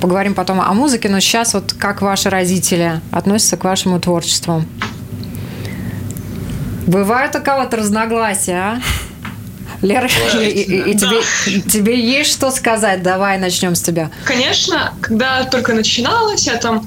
поговорим 0.00 0.34
потом 0.34 0.60
о 0.60 0.72
музыке, 0.74 1.08
но 1.08 1.20
сейчас 1.20 1.54
вот 1.54 1.72
как 1.72 2.02
ваши 2.02 2.30
родители 2.30 3.00
относятся 3.10 3.56
к 3.56 3.64
вашему 3.64 4.00
творчеству? 4.00 4.64
Бывают 6.86 7.34
у 7.36 7.40
кого-то 7.40 7.76
разногласия, 7.78 8.52
а? 8.56 8.80
Лера, 9.82 10.08
и, 10.40 10.46
и- 10.48 10.90
и 10.92 10.94
тебе, 10.96 11.60
тебе 11.62 12.00
есть 12.00 12.32
что 12.32 12.50
сказать? 12.50 13.02
Давай 13.02 13.38
начнем 13.38 13.74
с 13.74 13.82
тебя. 13.82 14.10
Конечно, 14.24 14.92
когда 15.00 15.44
только 15.44 15.72
начиналось, 15.74 16.46
я 16.46 16.56
там 16.56 16.86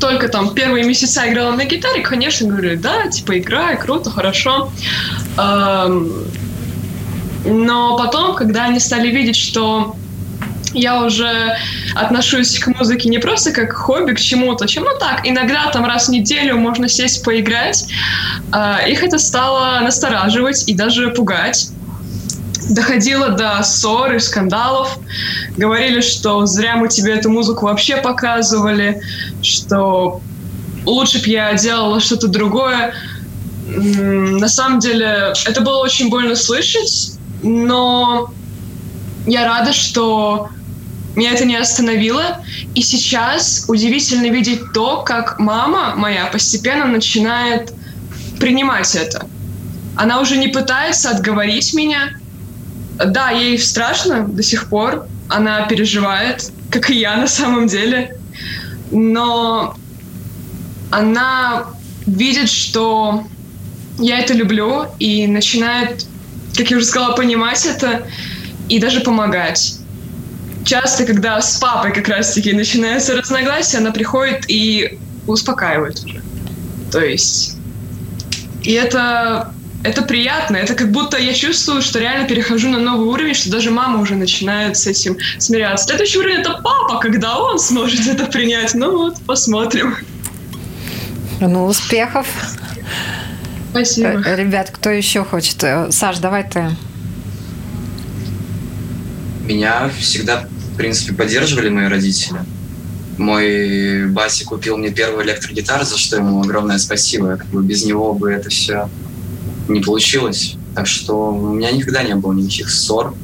только 0.00 0.28
там 0.28 0.52
первые 0.54 0.84
месяца 0.84 1.28
играла 1.30 1.52
на 1.52 1.64
гитаре, 1.64 2.02
конечно, 2.02 2.48
говорю, 2.48 2.76
да, 2.78 3.06
типа 3.08 3.38
играй, 3.38 3.76
круто, 3.78 4.10
хорошо. 4.10 4.72
Эм, 5.38 6.12
Но 7.44 7.96
потом, 7.98 8.34
когда 8.34 8.64
они 8.64 8.80
стали 8.80 9.08
видеть, 9.08 9.36
что 9.36 9.96
я 10.74 11.02
уже 11.02 11.56
отношусь 11.94 12.58
к 12.58 12.66
музыке 12.68 13.08
не 13.08 13.18
просто 13.18 13.52
как 13.52 13.72
хобби, 13.72 14.12
к 14.12 14.20
чему-то, 14.20 14.66
чем, 14.66 14.84
ну 14.84 14.98
так, 14.98 15.20
иногда 15.24 15.70
там 15.70 15.84
раз 15.84 16.08
в 16.08 16.12
неделю 16.12 16.56
можно 16.56 16.88
сесть 16.88 17.24
поиграть, 17.24 17.86
э, 18.52 18.90
их 18.90 19.02
это 19.02 19.18
стало 19.18 19.80
настораживать 19.80 20.68
и 20.68 20.74
даже 20.74 21.10
пугать 21.10 21.70
доходило 22.68 23.30
до 23.30 23.62
ссор 23.62 24.14
и 24.14 24.18
скандалов. 24.18 24.98
Говорили, 25.56 26.00
что 26.00 26.46
зря 26.46 26.76
мы 26.76 26.88
тебе 26.88 27.14
эту 27.14 27.30
музыку 27.30 27.66
вообще 27.66 27.96
показывали, 27.96 29.02
что 29.42 30.20
лучше 30.84 31.20
бы 31.20 31.28
я 31.28 31.54
делала 31.54 32.00
что-то 32.00 32.28
другое. 32.28 32.94
На 33.66 34.48
самом 34.48 34.80
деле, 34.80 35.32
это 35.44 35.60
было 35.60 35.78
очень 35.78 36.08
больно 36.08 36.36
слышать, 36.36 37.18
но 37.42 38.32
я 39.26 39.46
рада, 39.46 39.72
что 39.72 40.48
меня 41.16 41.32
это 41.32 41.44
не 41.44 41.56
остановило. 41.56 42.44
И 42.74 42.82
сейчас 42.82 43.64
удивительно 43.68 44.30
видеть 44.30 44.60
то, 44.72 45.02
как 45.02 45.38
мама 45.38 45.94
моя 45.96 46.26
постепенно 46.26 46.86
начинает 46.86 47.72
принимать 48.38 48.94
это. 48.94 49.26
Она 49.96 50.20
уже 50.20 50.36
не 50.36 50.48
пытается 50.48 51.10
отговорить 51.10 51.74
меня. 51.74 52.10
Да, 53.04 53.30
ей 53.30 53.58
страшно 53.58 54.26
до 54.26 54.42
сих 54.42 54.68
пор. 54.68 55.06
Она 55.28 55.62
переживает, 55.66 56.50
как 56.70 56.90
и 56.90 56.98
я 56.98 57.16
на 57.16 57.28
самом 57.28 57.66
деле. 57.66 58.16
Но 58.90 59.76
она 60.90 61.66
видит, 62.06 62.48
что 62.48 63.24
я 63.98 64.18
это 64.18 64.34
люблю 64.34 64.86
и 64.98 65.26
начинает, 65.26 66.06
как 66.56 66.70
я 66.70 66.76
уже 66.76 66.86
сказала, 66.86 67.14
понимать 67.14 67.64
это 67.66 68.06
и 68.68 68.78
даже 68.78 69.00
помогать. 69.00 69.81
Часто, 70.64 71.04
когда 71.04 71.40
с 71.40 71.58
папой 71.58 71.92
как 71.92 72.08
раз-таки 72.08 72.52
начинается 72.52 73.16
разногласие, 73.16 73.80
она 73.80 73.90
приходит 73.90 74.44
и 74.48 74.98
успокаивает 75.26 76.04
уже. 76.04 76.22
То 76.90 77.00
есть... 77.00 77.56
И 78.62 78.72
это, 78.72 79.52
это 79.82 80.02
приятно. 80.02 80.56
Это 80.56 80.74
как 80.74 80.92
будто 80.92 81.18
я 81.18 81.34
чувствую, 81.34 81.82
что 81.82 81.98
реально 81.98 82.28
перехожу 82.28 82.68
на 82.68 82.78
новый 82.78 83.08
уровень, 83.08 83.34
что 83.34 83.50
даже 83.50 83.72
мама 83.72 84.00
уже 84.00 84.14
начинает 84.14 84.76
с 84.76 84.86
этим 84.86 85.16
смиряться. 85.38 85.86
Следующий 85.86 86.18
уровень— 86.18 86.36
это 86.40 86.60
папа, 86.62 86.98
когда 87.00 87.38
он 87.38 87.58
сможет 87.58 88.06
это 88.06 88.26
принять. 88.26 88.74
Ну 88.74 88.96
вот, 88.96 89.20
посмотрим. 89.26 89.96
Ну, 91.40 91.66
успехов. 91.66 92.28
Спасибо. 93.70 94.22
Э, 94.24 94.36
Ребят, 94.36 94.70
кто 94.70 94.90
еще 94.90 95.24
хочет? 95.24 95.64
Э, 95.64 95.90
Саш, 95.90 96.18
давай 96.18 96.48
ты. 96.48 96.76
Меня 99.44 99.90
всегда, 99.98 100.46
в 100.72 100.76
принципе, 100.76 101.14
поддерживали 101.14 101.68
мои 101.68 101.86
родители. 101.86 102.40
Мой 103.18 104.08
батя 104.08 104.44
купил 104.44 104.78
мне 104.78 104.90
первую 104.90 105.24
электрогитару, 105.24 105.84
за 105.84 105.98
что 105.98 106.16
ему 106.16 106.40
огромное 106.40 106.78
спасибо. 106.78 107.36
Как 107.36 107.46
бы 107.48 107.62
без 107.62 107.84
него 107.84 108.14
бы 108.14 108.30
это 108.32 108.48
все 108.48 108.88
не 109.68 109.80
получилось. 109.80 110.56
Так 110.74 110.86
что 110.86 111.32
у 111.32 111.54
меня 111.54 111.70
никогда 111.70 112.02
не 112.02 112.14
было 112.14 112.32
никаких 112.32 112.70
ссор 112.70 113.14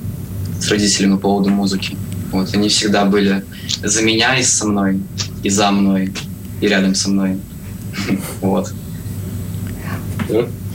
с 0.60 0.68
родителями 0.68 1.14
по 1.14 1.20
поводу 1.20 1.50
музыки. 1.50 1.96
Вот, 2.30 2.54
они 2.54 2.68
всегда 2.68 3.06
были 3.06 3.44
за 3.82 4.02
меня 4.02 4.38
и 4.38 4.42
со 4.42 4.66
мной, 4.66 5.00
и 5.42 5.48
за 5.48 5.70
мной, 5.70 6.12
и 6.60 6.68
рядом 6.68 6.94
со 6.94 7.08
мной. 7.08 7.38
Вот. 8.40 8.72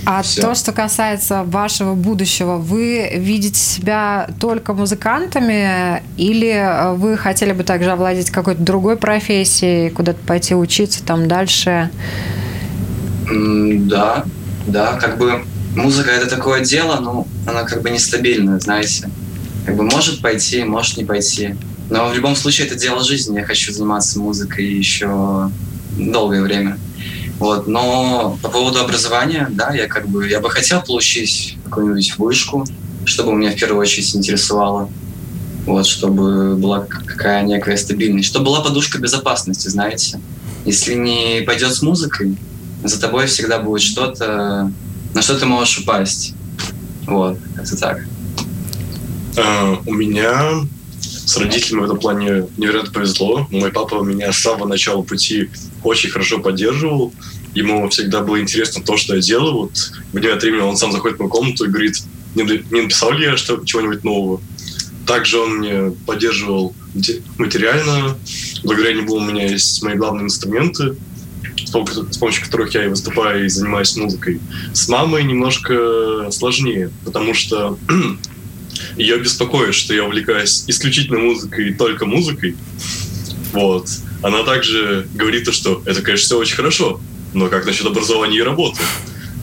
А 0.05 0.21
Всё. 0.21 0.41
то, 0.41 0.55
что 0.55 0.71
касается 0.73 1.43
вашего 1.43 1.93
будущего, 1.93 2.57
вы 2.57 3.09
видите 3.15 3.59
себя 3.59 4.29
только 4.39 4.73
музыкантами 4.73 6.03
или 6.17 6.49
э, 6.49 6.93
вы 6.93 7.17
хотели 7.17 7.53
бы 7.53 7.63
также 7.63 7.91
овладеть 7.91 8.29
какой-то 8.29 8.61
другой 8.61 8.97
профессией, 8.97 9.89
куда-то 9.89 10.19
пойти 10.25 10.55
учиться 10.55 11.03
там 11.03 11.27
дальше? 11.27 11.89
Да, 13.29 14.25
да, 14.67 14.93
как 14.93 15.17
бы 15.17 15.43
музыка 15.75 16.11
это 16.11 16.27
такое 16.29 16.61
дело, 16.61 16.99
но 16.99 17.27
она 17.47 17.63
как 17.63 17.81
бы 17.81 17.89
нестабильная, 17.89 18.59
знаете. 18.59 19.09
Как 19.65 19.77
бы 19.77 19.83
может 19.83 20.21
пойти, 20.21 20.63
может 20.63 20.97
не 20.97 21.05
пойти. 21.05 21.55
Но 21.89 22.09
в 22.09 22.15
любом 22.15 22.35
случае 22.35 22.67
это 22.67 22.75
дело 22.75 23.03
жизни. 23.03 23.37
Я 23.37 23.45
хочу 23.45 23.71
заниматься 23.71 24.19
музыкой 24.19 24.65
еще 24.65 25.49
долгое 25.97 26.41
время. 26.41 26.77
Вот. 27.39 27.67
Но 27.67 28.37
по 28.41 28.49
поводу 28.49 28.79
образования, 28.79 29.47
да, 29.51 29.73
я 29.73 29.87
как 29.87 30.07
бы 30.07 30.27
я 30.27 30.39
бы 30.39 30.49
хотел 30.49 30.81
получить 30.81 31.57
какую-нибудь 31.65 32.17
вышку, 32.17 32.65
чтобы 33.05 33.33
меня 33.33 33.51
в 33.51 33.55
первую 33.55 33.81
очередь 33.81 34.15
интересовало. 34.15 34.89
Вот, 35.65 35.85
чтобы 35.85 36.55
была 36.55 36.81
какая 36.81 37.43
некая 37.43 37.77
стабильность, 37.77 38.27
чтобы 38.27 38.45
была 38.45 38.61
подушка 38.61 38.99
безопасности, 38.99 39.69
знаете. 39.69 40.19
Если 40.65 40.93
не 40.93 41.41
пойдет 41.45 41.73
с 41.73 41.81
музыкой, 41.81 42.37
за 42.83 42.99
тобой 42.99 43.27
всегда 43.27 43.59
будет 43.59 43.81
что-то, 43.81 44.71
на 45.13 45.21
что 45.21 45.37
ты 45.37 45.45
можешь 45.45 45.79
упасть. 45.79 46.33
Вот, 47.05 47.37
это 47.57 47.77
так. 47.77 48.05
А, 49.37 49.77
У 49.85 49.93
меня 49.93 50.61
с 51.25 51.37
родителями 51.37 51.81
в 51.81 51.85
этом 51.85 51.99
плане 51.99 52.47
невероятно 52.57 52.91
повезло. 52.91 53.47
Мой 53.51 53.71
папа 53.71 54.01
меня 54.01 54.31
с 54.31 54.39
самого 54.39 54.67
начала 54.67 55.01
пути 55.01 55.49
очень 55.83 56.09
хорошо 56.09 56.39
поддерживал. 56.39 57.13
Ему 57.53 57.87
всегда 57.89 58.21
было 58.21 58.41
интересно 58.41 58.83
то, 58.83 58.97
что 58.97 59.15
я 59.15 59.21
делаю. 59.21 59.53
Вот 59.53 59.91
время 60.11 60.35
от 60.35 60.41
времени 60.41 60.61
он 60.61 60.77
сам 60.77 60.91
заходит 60.91 61.17
в 61.17 61.19
мою 61.19 61.31
комнату 61.31 61.65
и 61.65 61.69
говорит, 61.69 62.01
не, 62.35 62.43
написал 62.43 63.11
ли 63.11 63.25
я 63.25 63.37
что, 63.37 63.63
чего-нибудь 63.63 64.03
нового. 64.03 64.41
Также 65.05 65.39
он 65.39 65.57
мне 65.57 65.91
поддерживал 66.05 66.75
мате- 66.93 67.21
материально. 67.37 68.17
Благодаря 68.63 68.95
нему 68.95 69.15
у 69.15 69.19
меня 69.19 69.47
есть 69.47 69.83
мои 69.83 69.95
главные 69.95 70.25
инструменты, 70.25 70.95
с 71.57 72.17
помощью 72.17 72.45
которых 72.45 72.73
я 72.73 72.85
и 72.85 72.87
выступаю, 72.87 73.45
и 73.45 73.49
занимаюсь 73.49 73.95
музыкой. 73.95 74.39
С 74.73 74.87
мамой 74.87 75.23
немножко 75.23 76.29
сложнее, 76.31 76.91
потому 77.05 77.33
что 77.33 77.77
ее 78.97 79.17
беспокоит, 79.19 79.75
что 79.75 79.93
я 79.93 80.03
увлекаюсь 80.05 80.63
исключительно 80.67 81.19
музыкой 81.19 81.69
и 81.69 81.73
только 81.73 82.05
музыкой. 82.05 82.55
Вот. 83.51 83.87
Она 84.21 84.43
также 84.43 85.07
говорит, 85.13 85.45
то, 85.45 85.51
что 85.51 85.81
это, 85.85 86.01
конечно, 86.01 86.25
все 86.25 86.37
очень 86.37 86.55
хорошо, 86.55 87.01
но 87.33 87.47
как 87.47 87.65
насчет 87.65 87.85
образования 87.85 88.37
и 88.37 88.41
работы? 88.41 88.79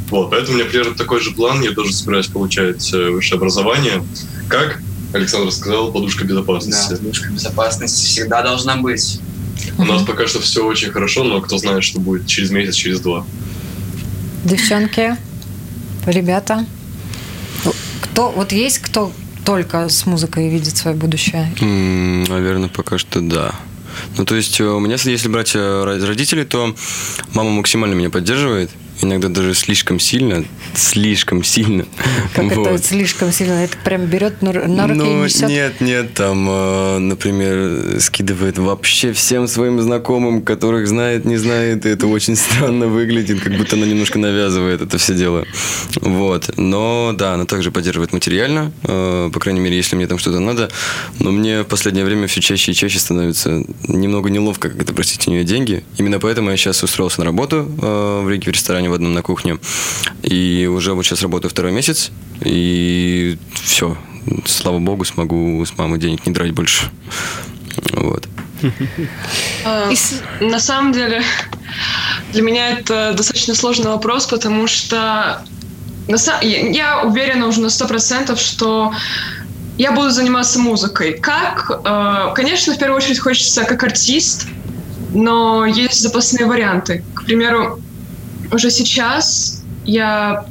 Вот, 0.08 0.30
поэтому 0.30 0.54
у 0.54 0.60
меня 0.60 0.68
примерно 0.68 0.94
такой 0.94 1.20
же 1.20 1.30
план. 1.30 1.62
Я 1.62 1.70
тоже 1.72 1.92
собираюсь 1.92 2.26
получать 2.26 2.92
э, 2.92 3.10
высшее 3.10 3.38
образование. 3.38 4.04
Как 4.48 4.82
Александр 5.12 5.52
сказал, 5.52 5.92
подушка 5.92 6.24
Да, 6.24 6.30
безопасности. 6.30 6.96
подушка 6.96 7.30
безопасности 7.30 8.06
всегда 8.06 8.42
должна 8.42 8.76
быть. 8.76 9.20
У 9.78 9.84
нас 9.84 10.02
пока 10.02 10.26
что 10.26 10.40
все 10.40 10.64
очень 10.64 10.90
хорошо, 10.90 11.22
но 11.22 11.40
кто 11.40 11.58
знает, 11.58 11.84
что 11.84 12.00
будет 12.00 12.26
через 12.26 12.50
месяц, 12.50 12.74
через 12.74 13.00
два. 13.00 13.24
Девчонки, 14.44 15.16
ребята, 16.06 16.66
кто, 18.00 18.30
вот 18.30 18.52
есть 18.52 18.78
кто 18.78 19.12
только 19.44 19.88
с 19.88 20.06
музыкой 20.06 20.48
видит 20.48 20.76
свое 20.76 20.96
будущее? 20.96 21.52
Наверное, 22.28 22.68
пока 22.68 22.98
что 22.98 23.20
да. 23.20 23.54
Ну, 24.16 24.24
то 24.24 24.34
есть, 24.34 24.60
э, 24.60 24.64
у 24.64 24.78
меня, 24.80 24.96
если 25.02 25.28
брать 25.28 25.54
э, 25.54 25.58
ро- 25.58 26.06
родителей, 26.06 26.44
то 26.44 26.74
мама 27.32 27.50
максимально 27.50 27.94
меня 27.94 28.10
поддерживает. 28.10 28.70
Иногда 29.02 29.28
даже 29.28 29.54
слишком 29.54 29.98
сильно. 29.98 30.44
Слишком 30.74 31.42
сильно. 31.42 31.86
Как 32.34 32.54
Вот. 32.56 32.66
это 32.68 32.82
слишком 32.82 33.32
сильно? 33.32 33.52
Это 33.64 33.76
прям 33.84 34.06
берет 34.06 34.42
на, 34.42 34.52
руки 34.52 34.64
и 34.70 34.94
Ну, 34.94 35.24
несет? 35.24 35.48
нет, 35.48 35.80
нет, 35.80 36.14
там, 36.14 36.46
э, 36.48 36.98
например, 36.98 38.00
скидывает 38.00 38.58
вообще 38.58 39.12
всем 39.12 39.48
своим 39.48 39.80
знакомым, 39.80 40.42
которых 40.42 40.86
знает, 40.86 41.24
не 41.24 41.36
знает, 41.36 41.86
и 41.86 41.88
это 41.88 42.06
очень 42.06 42.36
странно 42.36 42.88
выглядит, 42.88 43.40
как 43.40 43.56
будто 43.56 43.76
она 43.76 43.86
немножко 43.86 44.18
навязывает 44.18 44.82
это 44.82 44.98
все 44.98 45.14
дело. 45.14 45.46
Вот. 46.00 46.50
Но, 46.58 47.14
да, 47.16 47.34
она 47.34 47.46
также 47.46 47.70
поддерживает 47.70 48.12
материально, 48.12 48.72
э, 48.84 49.30
по 49.32 49.40
крайней 49.40 49.60
мере, 49.60 49.76
если 49.76 49.96
мне 49.96 50.06
там 50.06 50.18
что-то 50.18 50.40
надо, 50.40 50.70
но 51.18 51.30
мне 51.32 51.62
в 51.62 51.66
последнее 51.66 52.04
время 52.04 52.26
все 52.26 52.40
чаще 52.40 52.72
и 52.72 52.74
чаще 52.74 52.98
становится 52.98 53.64
немного 53.88 54.28
неловко, 54.30 54.68
как 54.68 54.82
это 54.82 54.92
просить 54.92 55.26
у 55.26 55.30
нее 55.30 55.44
деньги. 55.44 55.84
Именно 55.96 56.18
поэтому 56.18 56.50
я 56.50 56.56
сейчас 56.56 56.82
устроился 56.82 57.20
на 57.20 57.24
работу 57.26 57.66
э, 57.80 58.20
в 58.24 58.28
Риге 58.28 58.50
в 58.50 58.54
ресторане 58.54 58.89
в 58.90 58.94
одном 58.94 59.12
на 59.12 59.22
кухне, 59.22 59.58
и 60.22 60.68
уже 60.70 60.94
вот 60.94 61.04
сейчас 61.04 61.22
работаю 61.22 61.50
второй 61.50 61.72
месяц, 61.72 62.10
и 62.44 63.38
все, 63.54 63.96
слава 64.46 64.78
богу, 64.78 65.04
смогу 65.04 65.64
с 65.64 65.76
мамой 65.78 65.98
денег 65.98 66.26
не 66.26 66.32
драть 66.32 66.52
больше. 66.52 66.90
Вот. 67.92 68.28
А, 69.64 69.90
На 70.40 70.60
самом 70.60 70.92
деле, 70.92 71.22
для 72.32 72.42
меня 72.42 72.70
это 72.70 73.14
достаточно 73.16 73.54
сложный 73.54 73.90
вопрос, 73.90 74.26
потому 74.26 74.66
что 74.66 75.42
я 76.42 77.02
уверена 77.04 77.46
уже 77.46 77.60
на 77.60 77.70
сто 77.70 77.86
процентов, 77.86 78.40
что 78.40 78.92
я 79.78 79.92
буду 79.92 80.10
заниматься 80.10 80.58
музыкой. 80.58 81.14
Как? 81.14 81.70
Э, 81.84 82.34
Конечно, 82.34 82.74
в 82.74 82.78
первую 82.78 82.98
очередь 82.98 83.18
хочется 83.18 83.64
как 83.64 83.82
артист, 83.82 84.46
но 85.14 85.64
есть 85.64 86.00
запасные 86.00 86.46
варианты. 86.46 87.02
К 87.14 87.24
примеру, 87.24 87.80
уже 88.52 88.70
сейчас 88.70 89.62
я 89.84 90.44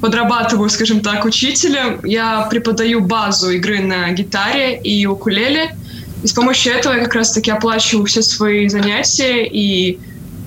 подрабатываю, 0.00 0.68
скажем 0.70 1.00
так, 1.00 1.24
учителем. 1.24 2.00
Я 2.04 2.46
преподаю 2.50 3.00
базу 3.00 3.50
игры 3.50 3.80
на 3.80 4.10
гитаре 4.12 4.78
и 4.78 5.06
укулеле. 5.06 5.76
И 6.22 6.26
с 6.26 6.32
помощью 6.32 6.72
этого 6.72 6.94
я 6.94 7.04
как 7.04 7.14
раз-таки 7.14 7.50
оплачиваю 7.50 8.06
все 8.06 8.22
свои 8.22 8.68
занятия 8.68 9.46
и 9.46 9.98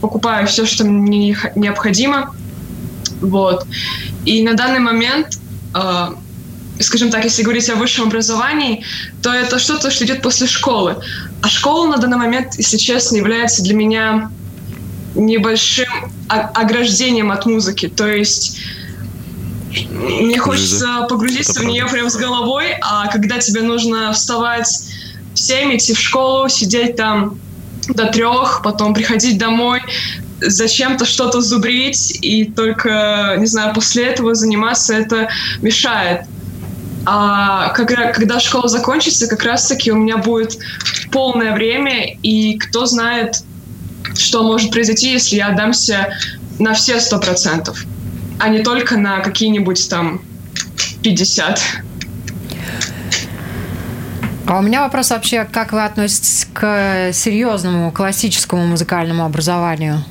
покупаю 0.01 0.47
все, 0.47 0.65
что 0.65 0.85
мне 0.85 1.37
необходимо. 1.55 2.35
Вот. 3.21 3.65
И 4.25 4.43
на 4.43 4.53
данный 4.53 4.79
момент, 4.79 5.39
э, 5.75 6.07
скажем 6.79 7.11
так, 7.11 7.23
если 7.23 7.43
говорить 7.43 7.69
о 7.69 7.75
высшем 7.75 8.07
образовании, 8.07 8.83
то 9.21 9.33
это 9.33 9.59
что-то, 9.59 9.91
что 9.91 10.05
идет 10.05 10.21
после 10.21 10.47
школы. 10.47 10.95
А 11.41 11.47
школа 11.47 11.87
на 11.87 11.97
данный 11.97 12.17
момент, 12.17 12.55
если 12.57 12.77
честно, 12.77 13.17
является 13.17 13.63
для 13.63 13.73
меня 13.73 14.31
небольшим 15.19 15.89
ограждением 16.27 17.31
от 17.31 17.45
музыки. 17.45 17.87
То 17.87 18.07
есть 18.07 18.59
мне 19.91 20.37
хочется 20.37 21.05
погрузиться 21.09 21.61
в 21.61 21.65
нее 21.65 21.85
прям 21.87 22.09
с 22.09 22.15
головой, 22.15 22.75
а 22.81 23.07
когда 23.07 23.37
тебе 23.39 23.61
нужно 23.61 24.11
вставать 24.13 24.67
в 25.33 25.39
7, 25.39 25.75
идти 25.75 25.93
в 25.93 25.99
школу, 25.99 26.49
сидеть 26.49 26.95
там 26.95 27.39
до 27.87 28.07
трех, 28.07 28.61
потом 28.63 28.93
приходить 28.93 29.37
домой, 29.37 29.81
зачем-то 30.41 31.05
что-то 31.05 31.41
зубрить, 31.41 32.17
и 32.21 32.45
только, 32.45 33.35
не 33.37 33.45
знаю, 33.45 33.73
после 33.73 34.05
этого 34.05 34.35
заниматься, 34.35 34.93
это 34.93 35.29
мешает. 35.61 36.21
А 37.05 37.69
когда, 37.69 38.11
когда 38.11 38.39
школа 38.39 38.67
закончится, 38.67 39.27
как 39.27 39.43
раз-таки 39.43 39.91
у 39.91 39.95
меня 39.95 40.17
будет 40.17 40.57
полное 41.11 41.53
время, 41.53 42.15
и 42.21 42.57
кто 42.57 42.85
знает, 42.85 43.43
что 44.19 44.43
может 44.43 44.71
произойти, 44.71 45.11
если 45.11 45.37
я 45.37 45.47
отдамся 45.47 46.13
на 46.59 46.73
все 46.73 46.99
сто 46.99 47.19
процентов, 47.19 47.85
а 48.39 48.49
не 48.49 48.59
только 48.59 48.97
на 48.97 49.19
какие-нибудь 49.19 49.89
там 49.89 50.21
50. 51.03 51.61
А 54.47 54.57
у 54.57 54.61
меня 54.61 54.81
вопрос 54.81 55.11
вообще, 55.11 55.45
как 55.45 55.73
вы 55.73 55.83
относитесь 55.83 56.47
к 56.53 57.11
серьезному 57.13 57.91
классическому 57.91 58.65
музыкальному 58.65 59.23
образованию? 59.23 60.03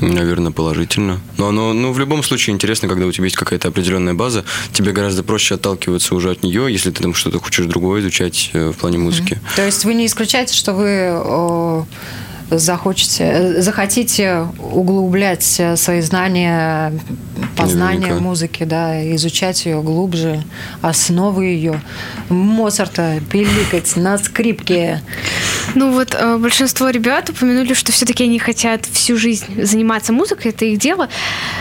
Наверное, 0.00 0.50
положительно. 0.50 1.20
Но 1.38 1.48
оно, 1.48 1.72
ну, 1.72 1.92
в 1.92 1.98
любом 1.98 2.22
случае 2.22 2.54
интересно, 2.54 2.88
когда 2.88 3.06
у 3.06 3.12
тебя 3.12 3.24
есть 3.24 3.36
какая-то 3.36 3.68
определенная 3.68 4.14
база, 4.14 4.44
тебе 4.72 4.92
гораздо 4.92 5.22
проще 5.22 5.54
отталкиваться 5.54 6.14
уже 6.14 6.30
от 6.30 6.42
нее, 6.42 6.70
если 6.70 6.90
ты 6.90 7.02
там 7.02 7.14
что-то 7.14 7.38
хочешь 7.38 7.66
другое 7.66 8.00
изучать 8.00 8.50
э, 8.52 8.70
в 8.70 8.76
плане 8.76 8.98
музыки. 8.98 9.38
То 9.56 9.64
есть 9.64 9.84
вы 9.84 9.94
не 9.94 10.06
исключаете, 10.06 10.54
что 10.54 10.72
вы 10.72 11.86
захочете, 12.50 13.24
э, 13.24 13.62
захотите 13.62 14.46
углублять 14.72 15.56
э, 15.58 15.76
свои 15.76 16.00
знания, 16.00 16.92
познания 17.56 17.98
Наверняка. 18.00 18.20
музыки, 18.22 18.64
да, 18.64 19.14
изучать 19.14 19.64
ее 19.66 19.82
глубже, 19.82 20.42
основы 20.82 21.46
ее, 21.46 21.80
Моцарта 22.28 23.20
пиликать 23.30 23.96
на 23.96 24.18
скрипке. 24.18 25.02
Ну 25.74 25.92
вот 25.92 26.14
э, 26.18 26.36
большинство 26.38 26.90
ребят 26.90 27.30
упомянули, 27.30 27.74
что 27.74 27.92
все-таки 27.92 28.24
они 28.24 28.38
хотят 28.38 28.86
всю 28.86 29.16
жизнь 29.16 29.62
заниматься 29.62 30.12
музыкой, 30.12 30.50
это 30.52 30.64
их 30.64 30.78
дело. 30.78 31.08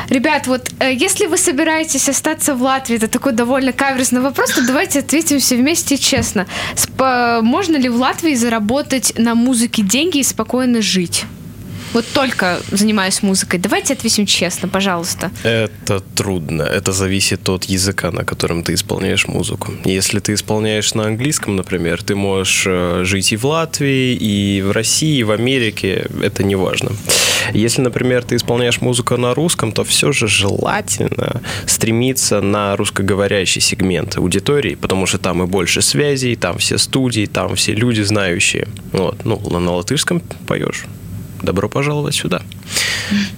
Ребят, 0.09 0.47
вот 0.47 0.69
э, 0.79 0.93
если 0.93 1.25
вы 1.27 1.37
собираетесь 1.37 2.09
остаться 2.09 2.55
в 2.55 2.61
Латвии, 2.61 2.97
это 2.97 3.07
такой 3.07 3.31
довольно 3.33 3.71
каверзный 3.71 4.21
вопрос, 4.21 4.51
то 4.51 4.65
давайте 4.65 4.99
ответим 4.99 5.39
все 5.39 5.55
вместе 5.55 5.97
честно. 5.97 6.45
Сп- 6.75 7.41
можно 7.41 7.77
ли 7.77 7.89
в 7.89 7.95
Латвии 7.95 8.35
заработать 8.35 9.13
на 9.17 9.35
музыке 9.35 9.81
деньги 9.81 10.19
и 10.19 10.23
спокойно 10.23 10.72
жить? 10.81 11.25
Вот 11.93 12.05
только 12.13 12.59
занимаюсь 12.71 13.21
музыкой. 13.21 13.59
Давайте 13.59 13.93
ответим 13.93 14.25
честно, 14.25 14.67
пожалуйста. 14.67 15.31
Это 15.43 15.99
трудно. 15.99 16.63
Это 16.63 16.91
зависит 16.91 17.47
от 17.49 17.65
языка, 17.65 18.11
на 18.11 18.23
котором 18.25 18.63
ты 18.63 18.73
исполняешь 18.73 19.27
музыку. 19.27 19.71
Если 19.85 20.19
ты 20.19 20.33
исполняешь 20.33 20.95
на 20.95 21.05
английском, 21.05 21.55
например, 21.55 22.01
ты 22.01 22.15
можешь 22.15 22.63
э, 22.65 23.03
жить 23.05 23.31
и 23.31 23.37
в 23.37 23.45
Латвии, 23.45 24.15
и 24.15 24.61
в 24.63 24.71
России, 24.71 25.19
и 25.19 25.23
в 25.23 25.31
Америке. 25.31 26.07
Это 26.23 26.43
не 26.43 26.55
важно. 26.55 26.91
Если, 27.53 27.81
например, 27.81 28.23
ты 28.23 28.35
исполняешь 28.35 28.81
музыку 28.81 29.17
на 29.17 29.33
русском, 29.33 29.71
то 29.71 29.83
все 29.83 30.11
же 30.11 30.27
желательно 30.27 31.41
стремиться 31.65 32.41
на 32.41 32.75
русскоговорящий 32.75 33.61
сегмент 33.61 34.17
аудитории, 34.17 34.75
потому 34.75 35.05
что 35.05 35.17
там 35.17 35.43
и 35.43 35.45
больше 35.45 35.81
связей, 35.81 36.35
там 36.35 36.57
все 36.57 36.77
студии, 36.77 37.25
там 37.25 37.55
все 37.55 37.73
люди 37.73 38.01
знающие. 38.01 38.67
Вот. 38.91 39.25
Ну, 39.25 39.39
на 39.59 39.71
латышском 39.73 40.21
поешь. 40.47 40.85
Добро 41.41 41.67
пожаловать 41.67 42.15
сюда. 42.15 42.41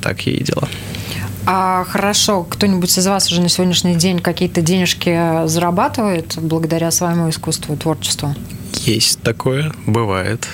Такие 0.01 0.43
дела. 0.43 0.67
А 1.47 1.83
хорошо, 1.83 2.43
кто-нибудь 2.43 2.97
из 2.97 3.05
вас 3.05 3.31
уже 3.31 3.41
на 3.41 3.49
сегодняшний 3.49 3.95
день 3.95 4.19
какие-то 4.19 4.61
денежки 4.61 5.45
зарабатывает 5.47 6.37
благодаря 6.37 6.89
своему 6.89 7.29
искусству 7.29 7.75
и 7.75 7.77
творчеству? 7.77 8.35
Есть 8.73 9.21
такое, 9.21 9.71
бывает. 9.85 10.47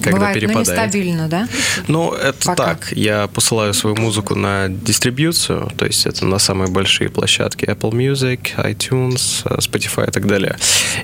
Когда 0.00 0.18
Бывает, 0.18 0.34
но 0.36 0.40
перепадает. 0.40 0.68
нестабильно, 0.68 1.28
да? 1.28 1.48
Ну, 1.88 2.12
это 2.12 2.46
Пока. 2.46 2.64
так. 2.64 2.92
Я 2.92 3.26
посылаю 3.28 3.74
свою 3.74 3.96
музыку 3.96 4.34
на 4.34 4.68
дистрибьюцию, 4.68 5.70
то 5.76 5.86
есть 5.86 6.06
это 6.06 6.24
на 6.24 6.38
самые 6.38 6.70
большие 6.70 7.10
площадки 7.10 7.66
Apple 7.66 7.92
Music, 7.92 8.40
iTunes, 8.56 9.42
э, 9.44 9.58
Spotify 9.58 10.08
и 10.08 10.10
так 10.10 10.26
далее. 10.26 10.56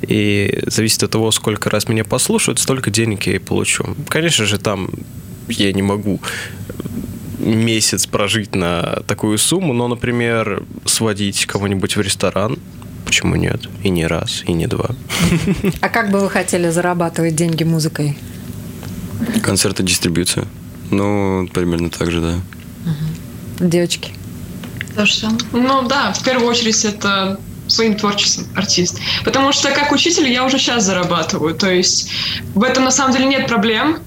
И 0.03 0.63
зависит 0.67 1.03
от 1.03 1.11
того, 1.11 1.31
сколько 1.31 1.69
раз 1.71 1.89
меня 1.89 2.05
послушают, 2.05 2.59
столько 2.59 2.91
денег 2.91 3.27
я 3.27 3.37
и 3.37 3.39
получу. 3.39 3.97
Конечно 4.09 4.47
же, 4.47 4.59
там 4.59 4.89
я 5.49 5.73
не 5.73 5.83
могу 5.83 6.21
месяц 7.39 8.07
прожить 8.07 8.55
на 8.55 9.03
такую 9.07 9.39
сумму, 9.39 9.73
но, 9.73 9.89
например, 9.89 10.63
сводить 10.85 11.47
кого-нибудь 11.47 11.97
в 11.97 12.01
ресторан, 12.01 12.59
почему 13.05 13.37
нет? 13.37 13.61
И 13.85 13.91
не 13.91 14.07
раз, 14.07 14.43
и 14.47 14.53
не 14.53 14.67
два. 14.67 14.91
А 15.81 15.89
как 15.89 16.11
бы 16.11 16.21
вы 16.21 16.31
хотели 16.31 16.71
зарабатывать 16.71 17.37
деньги 17.37 17.65
музыкой? 17.65 18.17
Концерты, 19.43 19.83
дистрибьюция. 19.83 20.47
Ну, 20.91 21.49
примерно 21.53 21.91
так 21.91 22.11
же, 22.11 22.21
да. 22.21 22.35
Девочки. 23.59 24.13
То 24.95 25.07
же 25.07 25.15
самое. 25.15 25.39
Ну 25.53 25.83
да, 25.89 26.13
в 26.13 26.23
первую 26.23 26.49
очередь 26.49 26.85
это 26.85 27.39
своим 27.67 27.97
творчеством 27.97 28.47
артист. 28.55 28.99
Потому 29.25 29.53
что 29.53 29.71
как 29.73 29.93
учитель 29.93 30.29
я 30.29 30.45
уже 30.45 30.59
сейчас 30.59 30.85
зарабатываю. 30.85 31.55
То 31.55 31.71
есть 31.71 32.11
в 32.55 32.63
этом 32.63 32.85
на 32.85 32.91
самом 32.91 33.13
деле 33.13 33.27
нет 33.27 33.47
проблем. 33.49 33.99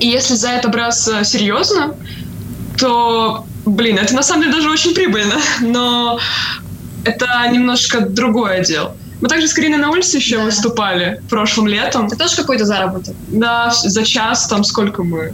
И 0.00 0.06
если 0.06 0.34
за 0.34 0.50
это 0.50 0.68
браться 0.68 1.24
серьезно, 1.24 1.94
то, 2.78 3.46
блин, 3.64 3.98
это 3.98 4.14
на 4.14 4.22
самом 4.22 4.42
деле 4.42 4.54
даже 4.54 4.70
очень 4.70 4.94
прибыльно. 4.94 5.36
Но 5.60 6.18
это 7.04 7.26
немножко 7.52 8.00
другое 8.00 8.64
дело. 8.64 8.96
Мы 9.20 9.28
также 9.28 9.48
с 9.48 9.54
Кариной 9.54 9.78
на 9.78 9.90
улице 9.90 10.18
еще 10.18 10.38
выступали 10.38 11.22
прошлым 11.30 11.68
летом. 11.68 12.06
Это 12.06 12.16
тоже 12.16 12.36
какой-то 12.36 12.64
заработок? 12.66 13.14
Да, 13.28 13.70
за 13.72 14.04
час 14.04 14.46
там 14.46 14.62
сколько 14.64 15.02
мы? 15.02 15.32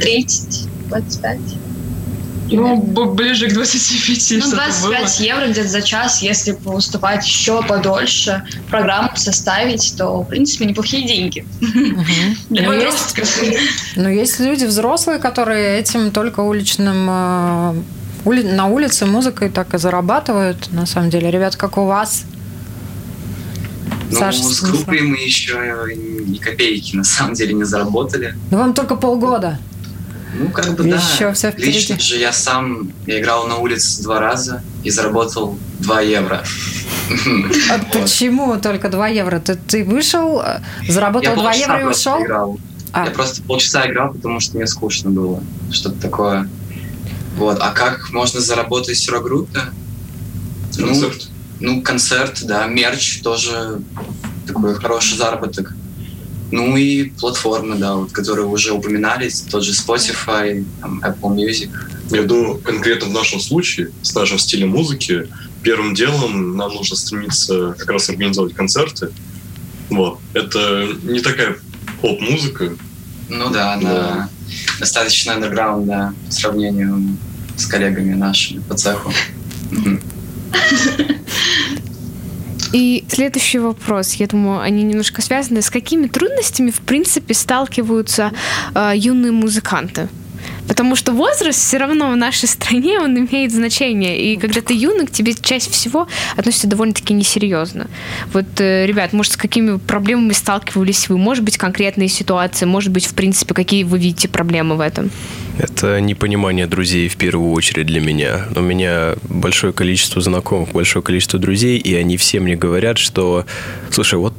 30, 0.00 0.66
25. 0.88 1.38
Ну, 2.48 2.76
ближе 3.12 3.48
к 3.48 3.54
25 3.54 4.30
Ну, 4.30 4.40
что-то 4.40 4.56
25 4.56 4.82
было. 5.18 5.26
евро 5.26 5.46
где-то 5.48 5.68
за 5.68 5.82
час, 5.82 6.22
если 6.22 6.56
выступать 6.64 7.26
еще 7.26 7.60
подольше, 7.64 8.44
программу 8.70 9.10
составить, 9.16 9.94
то, 9.98 10.22
в 10.22 10.28
принципе, 10.28 10.64
неплохие 10.64 11.06
деньги. 11.06 11.44
Для 12.48 12.68
Ну, 12.68 12.72
есть- 12.72 13.14
подростков. 13.16 13.42
Но 13.96 14.08
есть 14.08 14.38
люди 14.38 14.64
взрослые, 14.64 15.18
которые 15.18 15.80
этим 15.80 16.12
только 16.12 16.40
уличным 16.40 17.08
ули- 18.24 18.44
на 18.44 18.66
улице 18.66 19.06
музыкой 19.06 19.50
так 19.50 19.74
и 19.74 19.78
зарабатывают. 19.78 20.70
На 20.72 20.86
самом 20.86 21.10
деле, 21.10 21.30
ребят, 21.32 21.56
как 21.56 21.76
у 21.78 21.84
вас? 21.84 22.24
Ну, 24.10 24.18
Саша, 24.18 24.42
с 24.42 24.60
группой 24.60 25.00
мы 25.00 25.16
еще 25.16 25.92
ни 25.94 26.38
копейки 26.38 26.96
на 26.96 27.04
самом 27.04 27.34
деле 27.34 27.54
не 27.54 27.64
заработали. 27.64 28.36
Ну, 28.50 28.58
вам 28.58 28.74
только 28.74 28.94
полгода. 28.96 29.58
Ну, 30.38 30.50
как 30.50 30.74
бы 30.74 30.84
да. 30.84 30.96
Еще 30.96 31.32
всё 31.32 31.50
впереди. 31.50 31.78
Лично 31.78 31.98
же 31.98 32.18
я 32.18 32.32
сам 32.32 32.92
я 33.06 33.20
играл 33.20 33.46
на 33.46 33.56
улице 33.56 34.02
два 34.02 34.20
раза 34.20 34.62
и 34.84 34.90
заработал 34.90 35.58
2 35.80 36.00
евро. 36.02 36.44
А 37.70 37.78
почему 37.92 38.56
только 38.58 38.88
2 38.88 39.08
евро? 39.08 39.40
Ты, 39.40 39.54
ты 39.54 39.84
вышел, 39.84 40.40
э, 40.40 40.60
заработал 40.88 41.30
Я 41.30 41.34
2 41.36 41.42
полчаса 41.44 41.62
евро 41.62 41.80
и 41.80 41.84
просто 41.84 42.10
ушел? 42.12 42.24
играл. 42.24 42.60
А. 42.92 43.04
Я 43.06 43.10
просто 43.10 43.42
полчаса 43.42 43.86
играл, 43.90 44.12
потому 44.12 44.40
что 44.40 44.56
мне 44.56 44.66
скучно 44.66 45.10
было. 45.10 45.42
Что-то 45.70 46.00
такое. 46.00 46.48
Вот. 47.36 47.58
А 47.60 47.70
как 47.70 48.10
можно 48.12 48.40
заработать 48.40 48.98
в 48.98 49.10
рок-группе? 49.10 49.60
Ну, 50.78 50.86
Концерт. 50.88 51.28
Ну, 51.60 51.82
концерт, 51.82 52.40
да. 52.44 52.66
Мерч 52.66 53.20
тоже 53.22 53.80
такой 54.46 54.74
хороший 54.74 55.16
заработок. 55.16 55.74
Ну 56.52 56.76
и 56.76 57.10
платформы, 57.10 57.74
да, 57.76 57.96
вот, 57.96 58.12
которые 58.12 58.46
уже 58.46 58.72
упоминались, 58.72 59.40
тот 59.40 59.64
же 59.64 59.72
Spotify, 59.72 60.64
там, 60.80 61.00
Apple 61.00 61.34
Music. 61.34 61.70
Я 62.10 62.22
думаю, 62.22 62.58
конкретно 62.58 63.08
в 63.08 63.12
нашем 63.12 63.40
случае, 63.40 63.90
с 64.02 64.14
нашим 64.14 64.38
стилем 64.38 64.68
музыки, 64.68 65.28
первым 65.62 65.94
делом 65.94 66.56
нам 66.56 66.72
нужно 66.72 66.94
стремиться 66.94 67.74
как 67.76 67.90
раз 67.90 68.08
организовать 68.08 68.54
концерты. 68.54 69.08
Вот. 69.90 70.20
Это 70.34 70.88
не 71.02 71.20
такая 71.20 71.56
поп-музыка. 72.00 72.76
Ну 73.28 73.50
да, 73.50 73.74
она 73.74 73.90
Да. 73.90 74.28
достаточно 74.78 75.36
да, 75.40 76.14
по 76.26 76.32
сравнению 76.32 77.16
с 77.56 77.66
коллегами 77.66 78.14
нашими 78.14 78.60
по 78.60 78.74
цеху. 78.76 79.12
И 82.76 83.06
следующий 83.08 83.58
вопрос, 83.58 84.12
я 84.16 84.26
думаю, 84.26 84.60
они 84.60 84.82
немножко 84.82 85.22
связаны. 85.22 85.62
С 85.62 85.70
какими 85.70 86.08
трудностями, 86.08 86.70
в 86.70 86.80
принципе, 86.80 87.32
сталкиваются 87.32 88.32
э, 88.74 88.92
юные 88.94 89.32
музыканты? 89.32 90.10
Потому 90.68 90.96
что 90.96 91.12
возраст 91.12 91.58
все 91.58 91.78
равно 91.78 92.10
в 92.10 92.16
нашей 92.16 92.48
стране, 92.48 93.00
он 93.00 93.18
имеет 93.18 93.52
значение. 93.52 94.20
И 94.20 94.36
когда 94.36 94.60
ты 94.60 94.74
юный, 94.74 95.06
к 95.06 95.10
тебе 95.10 95.34
чаще 95.34 95.70
всего 95.70 96.08
относятся 96.36 96.66
довольно-таки 96.66 97.14
несерьезно. 97.14 97.88
Вот, 98.32 98.46
э, 98.58 98.86
ребят, 98.86 99.12
может, 99.12 99.32
с 99.32 99.36
какими 99.36 99.78
проблемами 99.78 100.32
сталкивались 100.32 101.08
вы? 101.08 101.18
Может 101.18 101.44
быть, 101.44 101.56
конкретные 101.56 102.08
ситуации? 102.08 102.66
Может 102.66 102.92
быть, 102.92 103.06
в 103.06 103.14
принципе, 103.14 103.54
какие 103.54 103.84
вы 103.84 103.98
видите 103.98 104.28
проблемы 104.28 104.76
в 104.76 104.80
этом? 104.80 105.10
Это 105.58 106.00
непонимание 106.00 106.66
друзей 106.66 107.08
в 107.08 107.16
первую 107.16 107.52
очередь 107.52 107.86
для 107.86 108.00
меня. 108.00 108.46
У 108.54 108.60
меня 108.60 109.14
большое 109.22 109.72
количество 109.72 110.20
знакомых, 110.20 110.72
большое 110.72 111.02
количество 111.02 111.38
друзей, 111.38 111.78
и 111.78 111.94
они 111.94 112.16
все 112.16 112.40
мне 112.40 112.56
говорят, 112.56 112.98
что, 112.98 113.46
слушай, 113.90 114.18
вот 114.18 114.34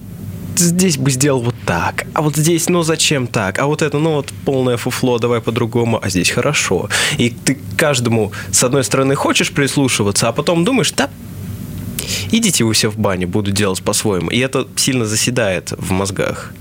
здесь 0.57 0.97
бы 0.97 1.11
сделал 1.11 1.41
вот 1.41 1.55
так, 1.65 2.05
а 2.13 2.21
вот 2.21 2.35
здесь, 2.35 2.69
ну 2.69 2.83
зачем 2.83 3.27
так, 3.27 3.59
а 3.59 3.65
вот 3.65 3.81
это, 3.81 3.99
ну 3.99 4.15
вот 4.15 4.33
полное 4.45 4.77
фуфло, 4.77 5.19
давай 5.19 5.41
по-другому, 5.41 5.99
а 6.01 6.09
здесь 6.09 6.29
хорошо. 6.29 6.89
И 7.17 7.29
ты 7.29 7.57
каждому, 7.77 8.31
с 8.51 8.63
одной 8.63 8.83
стороны, 8.83 9.15
хочешь 9.15 9.51
прислушиваться, 9.51 10.27
а 10.27 10.31
потом 10.31 10.63
думаешь, 10.63 10.91
да, 10.91 11.09
идите 12.31 12.63
вы 12.63 12.73
все 12.73 12.89
в 12.89 12.97
баню, 12.97 13.27
буду 13.27 13.51
делать 13.51 13.81
по-своему. 13.81 14.29
И 14.29 14.39
это 14.39 14.67
сильно 14.75 15.05
заседает 15.05 15.73
в 15.77 15.91
мозгах. 15.91 16.53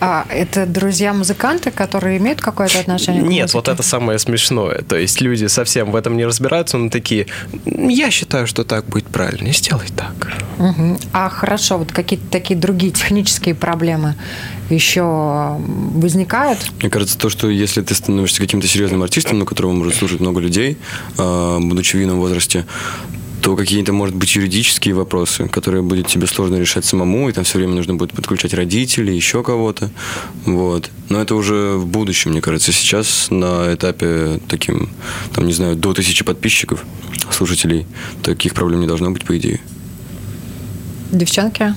А 0.00 0.26
это 0.28 0.66
друзья-музыканты, 0.66 1.70
которые 1.70 2.18
имеют 2.18 2.40
какое-то 2.40 2.80
отношение 2.80 3.22
к 3.22 3.26
Нет, 3.26 3.54
вот 3.54 3.68
это 3.68 3.82
самое 3.82 4.18
смешное. 4.18 4.82
То 4.82 4.96
есть 4.96 5.20
люди 5.20 5.46
совсем 5.46 5.90
в 5.90 5.96
этом 5.96 6.16
не 6.16 6.24
разбираются, 6.24 6.78
но 6.78 6.90
такие, 6.90 7.26
я 7.64 8.10
считаю, 8.10 8.46
что 8.46 8.64
так 8.64 8.86
будет 8.86 9.06
правильно, 9.06 9.52
сделай 9.52 9.88
так. 9.94 10.32
Мгм. 10.58 10.98
А 11.12 11.28
хорошо, 11.28 11.78
вот 11.78 11.92
какие-то 11.92 12.26
такие 12.30 12.58
другие 12.58 12.92
технические 12.92 13.54
проблемы 13.54 14.14
еще 14.70 15.56
возникают? 15.58 16.58
Мне 16.80 16.90
кажется, 16.90 17.18
то, 17.18 17.30
что 17.30 17.48
если 17.48 17.82
ты 17.82 17.94
становишься 17.94 18.40
каким-то 18.40 18.66
серьезным 18.66 19.02
артистом, 19.02 19.38
на 19.38 19.44
которого 19.44 19.72
может 19.72 19.94
слушать 19.94 20.20
много 20.20 20.40
людей, 20.40 20.76
э, 21.16 21.58
будучи 21.60 21.96
в 21.96 22.00
юном 22.00 22.18
возрасте, 22.18 22.66
то 23.42 23.56
какие-то, 23.56 23.92
может 23.92 24.14
быть, 24.14 24.34
юридические 24.34 24.94
вопросы, 24.94 25.48
которые 25.48 25.82
будет 25.82 26.06
тебе 26.06 26.26
сложно 26.26 26.56
решать 26.56 26.84
самому, 26.84 27.28
и 27.28 27.32
там 27.32 27.44
все 27.44 27.58
время 27.58 27.74
нужно 27.74 27.94
будет 27.94 28.12
подключать 28.12 28.54
родителей, 28.54 29.14
еще 29.14 29.42
кого-то. 29.42 29.90
Вот. 30.44 30.90
Но 31.08 31.20
это 31.20 31.34
уже 31.34 31.76
в 31.76 31.86
будущем, 31.86 32.32
мне 32.32 32.40
кажется. 32.40 32.72
Сейчас 32.72 33.28
на 33.30 33.72
этапе 33.72 34.40
таким, 34.48 34.90
там, 35.32 35.46
не 35.46 35.52
знаю, 35.52 35.76
до 35.76 35.94
тысячи 35.94 36.24
подписчиков, 36.24 36.84
слушателей, 37.30 37.86
таких 38.22 38.54
проблем 38.54 38.80
не 38.80 38.86
должно 38.86 39.10
быть, 39.10 39.24
по 39.24 39.36
идее. 39.36 39.60
Девчонки? 41.12 41.74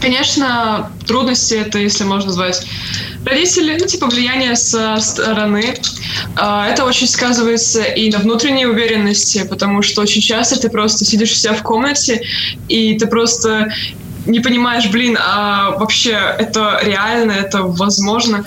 Конечно, 0.00 0.90
трудности 1.06 1.54
это, 1.54 1.78
если 1.78 2.04
можно 2.04 2.28
назвать, 2.28 2.66
родители, 3.24 3.76
ну, 3.78 3.86
типа 3.86 4.06
влияние 4.06 4.56
со 4.56 4.96
стороны. 5.00 5.74
А, 6.36 6.68
Это 6.68 6.84
очень 6.84 7.08
сказывается 7.08 7.82
и 7.82 8.10
на 8.10 8.18
внутренней 8.18 8.66
уверенности, 8.66 9.46
потому 9.48 9.82
что 9.82 10.02
очень 10.02 10.20
часто 10.20 10.58
ты 10.60 10.68
просто 10.68 11.04
сидишь 11.04 11.32
у 11.32 11.34
себя 11.34 11.54
в 11.54 11.62
комнате, 11.62 12.22
и 12.68 12.98
ты 12.98 13.06
просто 13.06 13.72
не 14.26 14.40
понимаешь, 14.40 14.88
блин, 14.88 15.18
а 15.20 15.70
вообще 15.78 16.12
это 16.38 16.80
реально, 16.82 17.32
это 17.32 17.62
возможно, 17.62 18.44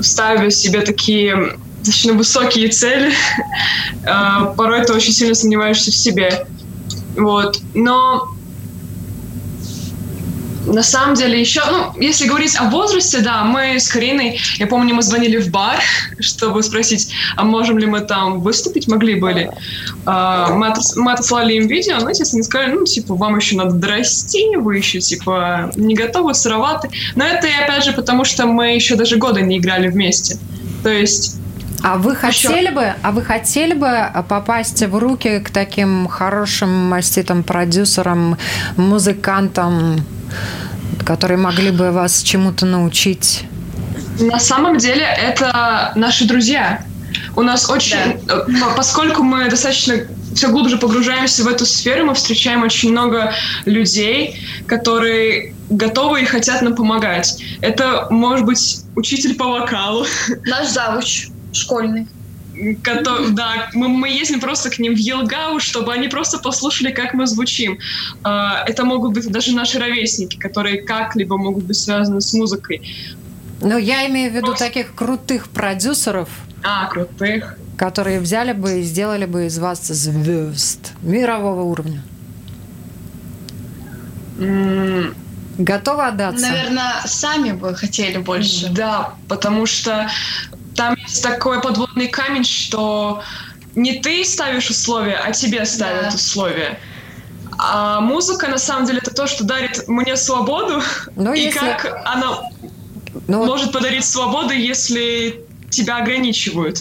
ставя 0.00 0.50
себе 0.50 0.80
такие 0.80 1.56
достаточно 1.78 2.12
высокие 2.12 2.68
цели, 2.68 3.12
а, 4.06 4.46
порой 4.46 4.84
ты 4.84 4.92
очень 4.92 5.12
сильно 5.12 5.34
сомневаешься 5.34 5.90
в 5.90 5.94
себе. 5.94 6.46
Вот. 7.16 7.60
Но 7.74 8.28
на 10.72 10.82
самом 10.82 11.14
деле 11.14 11.38
еще, 11.38 11.62
ну, 11.70 11.92
если 12.00 12.26
говорить 12.26 12.56
о 12.58 12.64
возрасте, 12.64 13.20
да, 13.20 13.44
мы 13.44 13.78
с 13.78 13.88
Кариной, 13.88 14.40
я 14.58 14.66
помню, 14.66 14.94
мы 14.94 15.02
звонили 15.02 15.38
в 15.38 15.50
бар, 15.50 15.78
чтобы 16.20 16.62
спросить, 16.62 17.12
а 17.36 17.44
можем 17.44 17.78
ли 17.78 17.86
мы 17.86 18.00
там 18.00 18.40
выступить, 18.40 18.88
могли 18.88 19.16
были. 19.16 19.50
А, 20.06 20.50
мы, 20.54 20.68
отос- 20.68 20.96
мы 20.96 21.12
отослали 21.12 21.54
им 21.54 21.66
видео, 21.66 21.98
но, 22.00 22.10
естественно, 22.10 22.40
они 22.40 22.44
сказали, 22.44 22.72
ну, 22.72 22.84
типа, 22.84 23.14
вам 23.14 23.36
еще 23.36 23.56
надо 23.56 23.74
дорасти, 23.74 24.56
вы 24.56 24.78
еще, 24.78 25.00
типа, 25.00 25.72
не 25.76 25.94
готовы, 25.94 26.34
сыроваты. 26.34 26.90
Но 27.14 27.24
это, 27.24 27.48
опять 27.62 27.84
же, 27.84 27.92
потому 27.92 28.24
что 28.24 28.46
мы 28.46 28.74
еще 28.74 28.96
даже 28.96 29.16
года 29.16 29.40
не 29.40 29.58
играли 29.58 29.88
вместе. 29.88 30.38
То 30.82 30.90
есть 30.90 31.36
А 31.82 31.96
вы 31.98 32.12
Еще- 32.12 32.20
хотели 32.48 32.70
бы, 32.70 32.94
а 33.02 33.10
вы 33.10 33.22
хотели 33.22 33.74
бы 33.74 34.08
попасть 34.28 34.82
в 34.82 34.96
руки 34.98 35.40
к 35.40 35.50
таким 35.50 36.06
хорошим 36.08 36.70
маститым 36.88 37.42
продюсерам, 37.42 38.38
музыкантам, 38.76 40.04
которые 41.04 41.38
могли 41.38 41.70
бы 41.70 41.90
вас 41.90 42.22
чему-то 42.22 42.66
научить? 42.66 43.44
На 44.20 44.38
самом 44.38 44.78
деле 44.78 45.04
это 45.04 45.92
наши 45.96 46.24
друзья. 46.26 46.84
У 47.34 47.42
нас 47.42 47.68
очень, 47.68 47.96
э, 47.96 48.16
по- 48.60 48.74
поскольку 48.76 49.22
мы 49.22 49.48
достаточно 49.50 49.94
все 50.34 50.48
глубже 50.48 50.78
погружаемся 50.78 51.42
в 51.44 51.48
эту 51.48 51.66
сферу, 51.66 52.06
мы 52.06 52.14
встречаем 52.14 52.62
очень 52.62 52.90
много 52.92 53.32
людей, 53.66 54.40
которые 54.66 55.54
готовы 55.68 56.22
и 56.22 56.24
хотят 56.24 56.62
нам 56.62 56.74
помогать. 56.74 57.42
Это 57.60 58.06
может 58.10 58.46
быть 58.46 58.80
учитель 58.96 59.34
по 59.34 59.44
вокалу, 59.46 60.06
Наш 60.46 60.68
завуч 60.68 61.28
школьный. 61.52 62.06
кото- 62.84 63.30
да, 63.30 63.70
мы, 63.74 63.88
мы 63.88 64.08
ездим 64.08 64.40
просто 64.40 64.68
к 64.70 64.78
ним 64.78 64.94
в 64.94 64.98
Елгау, 64.98 65.58
чтобы 65.60 65.92
они 65.92 66.08
просто 66.08 66.38
послушали, 66.38 66.92
как 66.92 67.14
мы 67.14 67.26
звучим. 67.26 67.78
А, 68.22 68.62
Это 68.66 68.84
могут 68.84 69.14
быть 69.14 69.30
даже 69.30 69.52
наши 69.54 69.78
ровесники, 69.78 70.36
которые 70.36 70.82
как-либо 70.82 71.36
могут 71.38 71.64
быть 71.64 71.76
связаны 71.76 72.20
с 72.20 72.32
музыкой. 72.34 72.82
Ну, 73.60 73.78
я 73.78 74.06
имею 74.08 74.30
в 74.30 74.34
виду 74.34 74.54
таких 74.54 74.94
крутых 74.94 75.48
продюсеров, 75.48 76.28
А, 76.62 76.86
крутых. 76.86 77.56
которые 77.78 78.20
взяли 78.20 78.52
бы 78.52 78.80
и 78.80 78.82
сделали 78.82 79.24
бы 79.24 79.46
из 79.46 79.58
вас 79.58 79.86
звезд 79.86 80.92
мирового 81.02 81.62
уровня. 81.62 82.02
М, 84.38 85.14
Готовы 85.58 86.06
отдаться? 86.06 86.40
Наверное, 86.48 86.94
сами 87.04 87.52
бы 87.52 87.74
хотели 87.74 88.16
больше. 88.18 88.68
Да, 88.70 89.14
потому 89.28 89.66
что 89.66 90.08
там 90.74 90.96
есть 90.96 91.22
такой 91.22 91.60
подводный 91.60 92.08
камень, 92.08 92.44
что 92.44 93.22
не 93.74 94.00
ты 94.00 94.24
ставишь 94.24 94.70
условия, 94.70 95.16
а 95.24 95.32
тебе 95.32 95.64
ставят 95.64 96.08
Да. 96.10 96.14
условия. 96.14 96.78
А 97.58 98.00
музыка, 98.00 98.48
на 98.48 98.58
самом 98.58 98.86
деле, 98.86 98.98
это 99.02 99.14
то, 99.14 99.26
что 99.26 99.44
дарит 99.44 99.86
мне 99.88 100.16
свободу. 100.16 100.82
Ну, 101.16 101.32
и 101.34 101.40
если- 101.40 101.58
как 101.58 102.02
она 102.04 102.48
Ну, 103.28 103.38
вот 103.38 103.46
может 103.46 103.72
подарить 103.72 104.04
свободу, 104.04 104.52
если 104.52 105.44
тебя 105.70 105.98
ограничивают. 105.98 106.80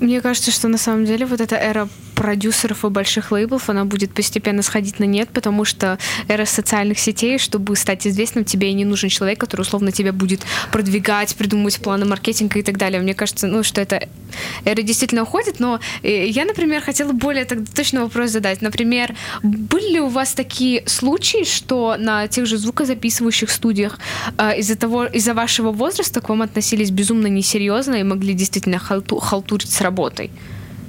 Мне 0.00 0.20
кажется, 0.20 0.50
что 0.50 0.68
на 0.68 0.78
самом 0.78 1.04
деле 1.04 1.26
вот 1.26 1.40
эта 1.40 1.56
эра 1.56 1.88
продюсеров 2.22 2.84
и 2.84 2.88
больших 2.88 3.32
лейблов, 3.32 3.68
она 3.68 3.84
будет 3.84 4.14
постепенно 4.14 4.62
сходить 4.62 5.00
на 5.00 5.04
нет, 5.04 5.30
потому 5.30 5.64
что 5.64 5.98
эра 6.28 6.44
социальных 6.44 7.00
сетей, 7.00 7.36
чтобы 7.36 7.74
стать 7.74 8.06
известным, 8.06 8.44
тебе 8.44 8.70
и 8.70 8.74
не 8.74 8.84
нужен 8.84 9.08
человек, 9.08 9.40
который 9.40 9.62
условно 9.62 9.90
тебя 9.90 10.12
будет 10.12 10.42
продвигать, 10.70 11.34
придумывать 11.34 11.80
планы 11.80 12.04
маркетинга 12.04 12.60
и 12.60 12.62
так 12.62 12.78
далее. 12.78 13.02
Мне 13.02 13.14
кажется, 13.14 13.48
ну, 13.48 13.64
что 13.64 13.80
это 13.80 14.08
эра 14.64 14.82
действительно 14.82 15.22
уходит, 15.22 15.58
но 15.58 15.80
э, 16.04 16.28
я, 16.28 16.44
например, 16.44 16.80
хотела 16.80 17.10
более 17.10 17.44
так, 17.44 17.58
точный 17.74 18.02
вопрос 18.02 18.30
задать. 18.30 18.62
Например, 18.62 19.16
были 19.42 19.94
ли 19.94 20.00
у 20.00 20.06
вас 20.06 20.32
такие 20.32 20.84
случаи, 20.86 21.42
что 21.42 21.96
на 21.98 22.28
тех 22.28 22.46
же 22.46 22.56
звукозаписывающих 22.56 23.50
студиях 23.50 23.98
э, 24.38 24.60
из-за 24.60 24.76
того, 24.76 25.06
из-за 25.06 25.34
вашего 25.34 25.72
возраста 25.72 26.20
к 26.20 26.28
вам 26.28 26.42
относились 26.42 26.92
безумно 26.92 27.26
несерьезно 27.26 27.96
и 27.96 28.04
могли 28.04 28.32
действительно 28.32 28.78
халту, 28.78 29.18
халтурить 29.18 29.72
с 29.72 29.80
работой? 29.80 30.30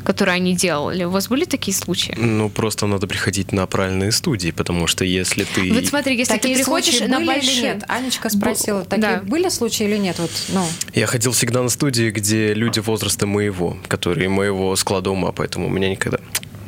Которые 0.03 0.35
они 0.35 0.55
делали. 0.55 1.03
У 1.03 1.09
вас 1.09 1.27
были 1.27 1.45
такие 1.45 1.75
случаи? 1.75 2.13
Ну, 2.17 2.49
просто 2.49 2.87
надо 2.87 3.07
приходить 3.07 3.51
на 3.51 3.65
правильные 3.67 4.11
студии, 4.11 4.51
потому 4.51 4.87
что 4.87 5.05
если 5.05 5.43
ты... 5.43 5.73
Вот 5.73 5.85
смотри, 5.85 6.17
если 6.17 6.33
Такие 6.33 6.55
ты 6.55 6.63
приходишь 6.63 6.99
на 7.01 7.17
были 7.19 7.23
или 7.23 7.25
большие... 7.35 7.61
нет? 7.61 7.83
Анечка 7.87 8.29
спросила, 8.29 8.81
Бу- 8.81 8.85
такие 8.87 9.01
да. 9.01 9.21
были 9.21 9.49
случаи 9.49 9.85
или 9.85 9.97
нет? 9.97 10.19
Вот, 10.19 10.31
ну, 10.49 10.65
Я 10.93 11.07
ходил 11.07 11.31
всегда 11.31 11.61
на 11.63 11.69
студии, 11.69 12.09
где 12.11 12.53
люди 12.53 12.79
возраста 12.79 13.25
моего, 13.27 13.77
которые 13.87 14.29
моего 14.29 14.75
склада 14.75 15.09
ума, 15.11 15.31
поэтому 15.31 15.67
у 15.67 15.69
меня 15.69 15.89
никогда... 15.89 16.19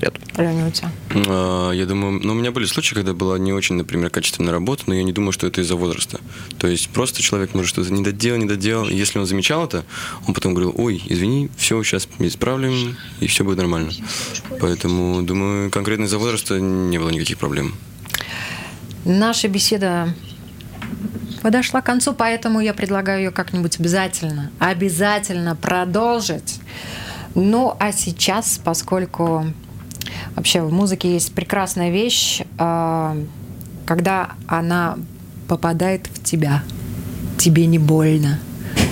Нет. 0.02 0.16
Леня, 0.38 0.68
у 0.68 0.72
тебя? 0.72 0.92
А, 1.28 1.72
Я 1.72 1.86
думаю, 1.86 2.20
ну, 2.22 2.34
у 2.34 2.36
меня 2.36 2.52
были 2.52 2.66
случаи, 2.66 2.94
когда 2.94 3.14
была 3.14 3.38
не 3.38 3.54
очень, 3.54 3.76
например, 3.76 4.10
качественная 4.10 4.52
работа, 4.52 4.84
но 4.88 4.94
я 4.94 5.04
не 5.04 5.14
думаю, 5.14 5.32
что 5.32 5.48
это 5.48 5.62
из-за 5.62 5.76
возраста. 5.76 6.20
То 6.58 6.68
есть 6.68 6.90
просто 6.90 7.22
человек 7.22 7.54
может 7.54 7.70
что-то 7.70 7.92
не 7.94 8.04
доделал, 8.04 8.40
не 8.40 8.46
доделал. 8.46 8.88
И 8.88 8.96
если 8.96 9.20
он 9.20 9.26
замечал 9.26 9.66
это, 9.66 9.86
он 10.28 10.34
потом 10.34 10.54
говорил, 10.54 10.74
ой, 10.78 11.02
извини, 11.06 11.50
все, 11.58 11.82
сейчас 11.84 12.08
исправим, 12.20 12.98
и 13.20 13.28
все 13.28 13.44
будет 13.44 13.58
нормально. 13.58 13.92
Поэтому, 14.60 15.22
думаю, 15.24 15.72
конкретно 15.72 16.06
из-за 16.06 16.18
возраста 16.18 16.60
не 16.60 16.98
было 16.98 17.10
никаких 17.10 17.38
проблем. 17.38 17.74
Наша 19.06 19.48
беседа 19.48 20.14
подошла 21.42 21.82
к 21.82 21.86
концу, 21.86 22.14
поэтому 22.14 22.60
я 22.60 22.74
предлагаю 22.74 23.20
ее 23.20 23.32
как-нибудь 23.32 23.80
обязательно, 23.80 24.52
обязательно 24.60 25.56
продолжить. 25.56 26.60
Ну, 27.36 27.76
а 27.80 27.92
сейчас, 27.92 28.60
поскольку 28.64 29.46
вообще 30.36 30.62
в 30.62 30.72
музыке 30.72 31.14
есть 31.14 31.34
прекрасная 31.34 31.92
вещь, 31.92 32.42
а, 32.58 33.18
когда 33.86 34.32
она 34.48 34.98
попадает 35.48 36.08
в 36.08 36.24
тебя, 36.24 36.64
тебе 37.38 37.66
не 37.66 37.80
больно. 37.80 38.40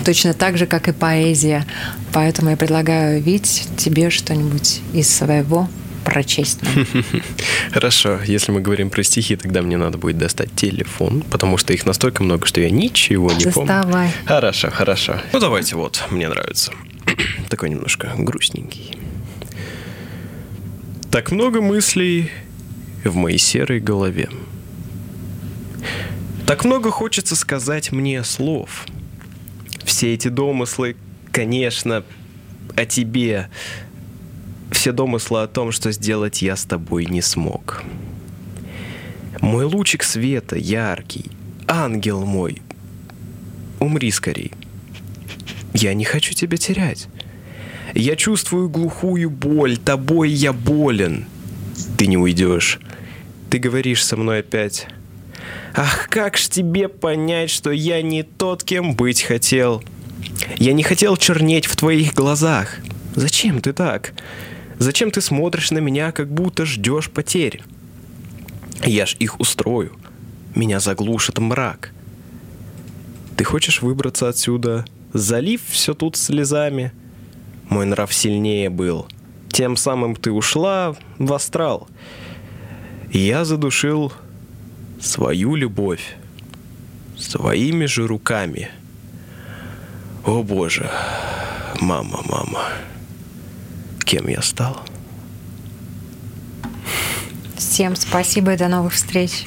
Точно 0.05 0.33
так 0.33 0.57
же, 0.57 0.65
как 0.65 0.87
и 0.87 0.91
поэзия. 0.91 1.65
Поэтому 2.11 2.49
я 2.51 2.57
предлагаю, 2.57 3.21
Вить, 3.21 3.67
тебе 3.77 4.09
что-нибудь 4.09 4.81
из 4.93 5.13
своего 5.13 5.67
прочесть. 6.03 6.59
Хорошо, 7.71 8.19
если 8.25 8.51
мы 8.51 8.61
говорим 8.61 8.89
про 8.89 9.03
стихи, 9.03 9.35
тогда 9.35 9.61
мне 9.61 9.77
надо 9.77 9.97
будет 9.97 10.17
достать 10.17 10.53
телефон, 10.55 11.23
потому 11.29 11.57
что 11.57 11.73
их 11.73 11.85
настолько 11.85 12.23
много, 12.23 12.45
что 12.45 12.59
я 12.61 12.69
ничего 12.69 13.31
не 13.31 13.45
помню. 13.45 13.67
Доставай. 13.67 14.11
Хорошо, 14.25 14.69
хорошо. 14.69 15.15
Ну 15.31 15.39
давайте 15.39 15.75
вот, 15.75 16.03
мне 16.11 16.27
нравится. 16.27 16.73
Такой 17.49 17.69
немножко 17.69 18.11
грустненький. 18.17 18.97
Так 21.13 21.29
много 21.29 21.61
мыслей 21.61 22.31
в 23.03 23.15
моей 23.15 23.37
серой 23.37 23.79
голове. 23.79 24.31
Так 26.47 26.65
много 26.65 26.89
хочется 26.89 27.35
сказать 27.35 27.91
мне 27.91 28.23
слов. 28.23 28.87
Все 29.83 30.15
эти 30.15 30.29
домыслы, 30.29 30.95
конечно, 31.31 32.03
о 32.75 32.85
тебе. 32.87 33.47
Все 34.71 34.91
домыслы 34.91 35.43
о 35.43 35.47
том, 35.47 35.71
что 35.71 35.91
сделать 35.91 36.41
я 36.41 36.55
с 36.55 36.65
тобой 36.65 37.05
не 37.05 37.21
смог. 37.21 37.83
Мой 39.39 39.65
лучик 39.65 40.01
света 40.01 40.55
яркий, 40.55 41.29
ангел 41.67 42.25
мой, 42.25 42.59
умри 43.79 44.09
скорей. 44.09 44.51
Я 45.75 45.93
не 45.93 46.05
хочу 46.05 46.33
тебя 46.33 46.57
терять. 46.57 47.07
Я 47.93 48.15
чувствую 48.15 48.69
глухую 48.69 49.29
боль, 49.29 49.77
тобой 49.77 50.31
я 50.31 50.51
болен. 50.51 51.25
Ты 51.97 52.07
не 52.07 52.17
уйдешь. 52.17 52.79
Ты 53.49 53.59
говоришь 53.59 54.03
со 54.03 54.17
мной 54.17 54.39
опять. 54.39 54.87
Ах, 55.75 56.07
как 56.09 56.37
ж 56.37 56.49
тебе 56.49 56.87
понять, 56.87 57.51
что 57.51 57.71
я 57.71 58.01
не 58.01 58.23
тот, 58.23 58.63
кем 58.63 58.95
быть 58.95 59.21
хотел? 59.21 59.83
Я 60.57 60.73
не 60.73 60.81
хотел 60.81 61.17
чернеть 61.17 61.67
в 61.67 61.75
твоих 61.75 62.13
глазах. 62.13 62.77
Зачем 63.15 63.61
ты 63.61 63.73
так? 63.73 64.13
Зачем 64.79 65.11
ты 65.11 65.21
смотришь 65.21 65.71
на 65.71 65.77
меня, 65.77 66.11
как 66.11 66.33
будто 66.33 66.65
ждешь 66.65 67.11
потерь? 67.11 67.61
Я 68.83 69.05
ж 69.05 69.15
их 69.19 69.39
устрою. 69.39 69.95
Меня 70.55 70.79
заглушит 70.79 71.37
мрак. 71.37 71.91
Ты 73.37 73.43
хочешь 73.43 73.81
выбраться 73.81 74.29
отсюда, 74.29 74.85
залив 75.13 75.61
все 75.67 75.93
тут 75.93 76.15
слезами? 76.15 76.91
Мой 77.69 77.85
нрав 77.85 78.13
сильнее 78.13 78.69
был. 78.69 79.07
Тем 79.49 79.77
самым 79.77 80.15
ты 80.15 80.31
ушла 80.31 80.95
в 81.19 81.33
астрал. 81.33 81.87
Я 83.11 83.45
задушил 83.45 84.11
свою 84.99 85.55
любовь 85.55 86.15
своими 87.17 87.85
же 87.85 88.07
руками. 88.07 88.69
О 90.25 90.41
боже, 90.41 90.89
мама, 91.79 92.21
мама, 92.25 92.69
кем 94.05 94.27
я 94.27 94.41
стал? 94.41 94.79
Всем 97.57 97.95
спасибо 97.95 98.53
и 98.53 98.57
до 98.57 98.67
новых 98.67 98.93
встреч. 98.93 99.45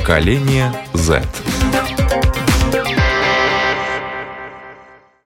Поколение 0.00 0.72
Z. 0.94 1.49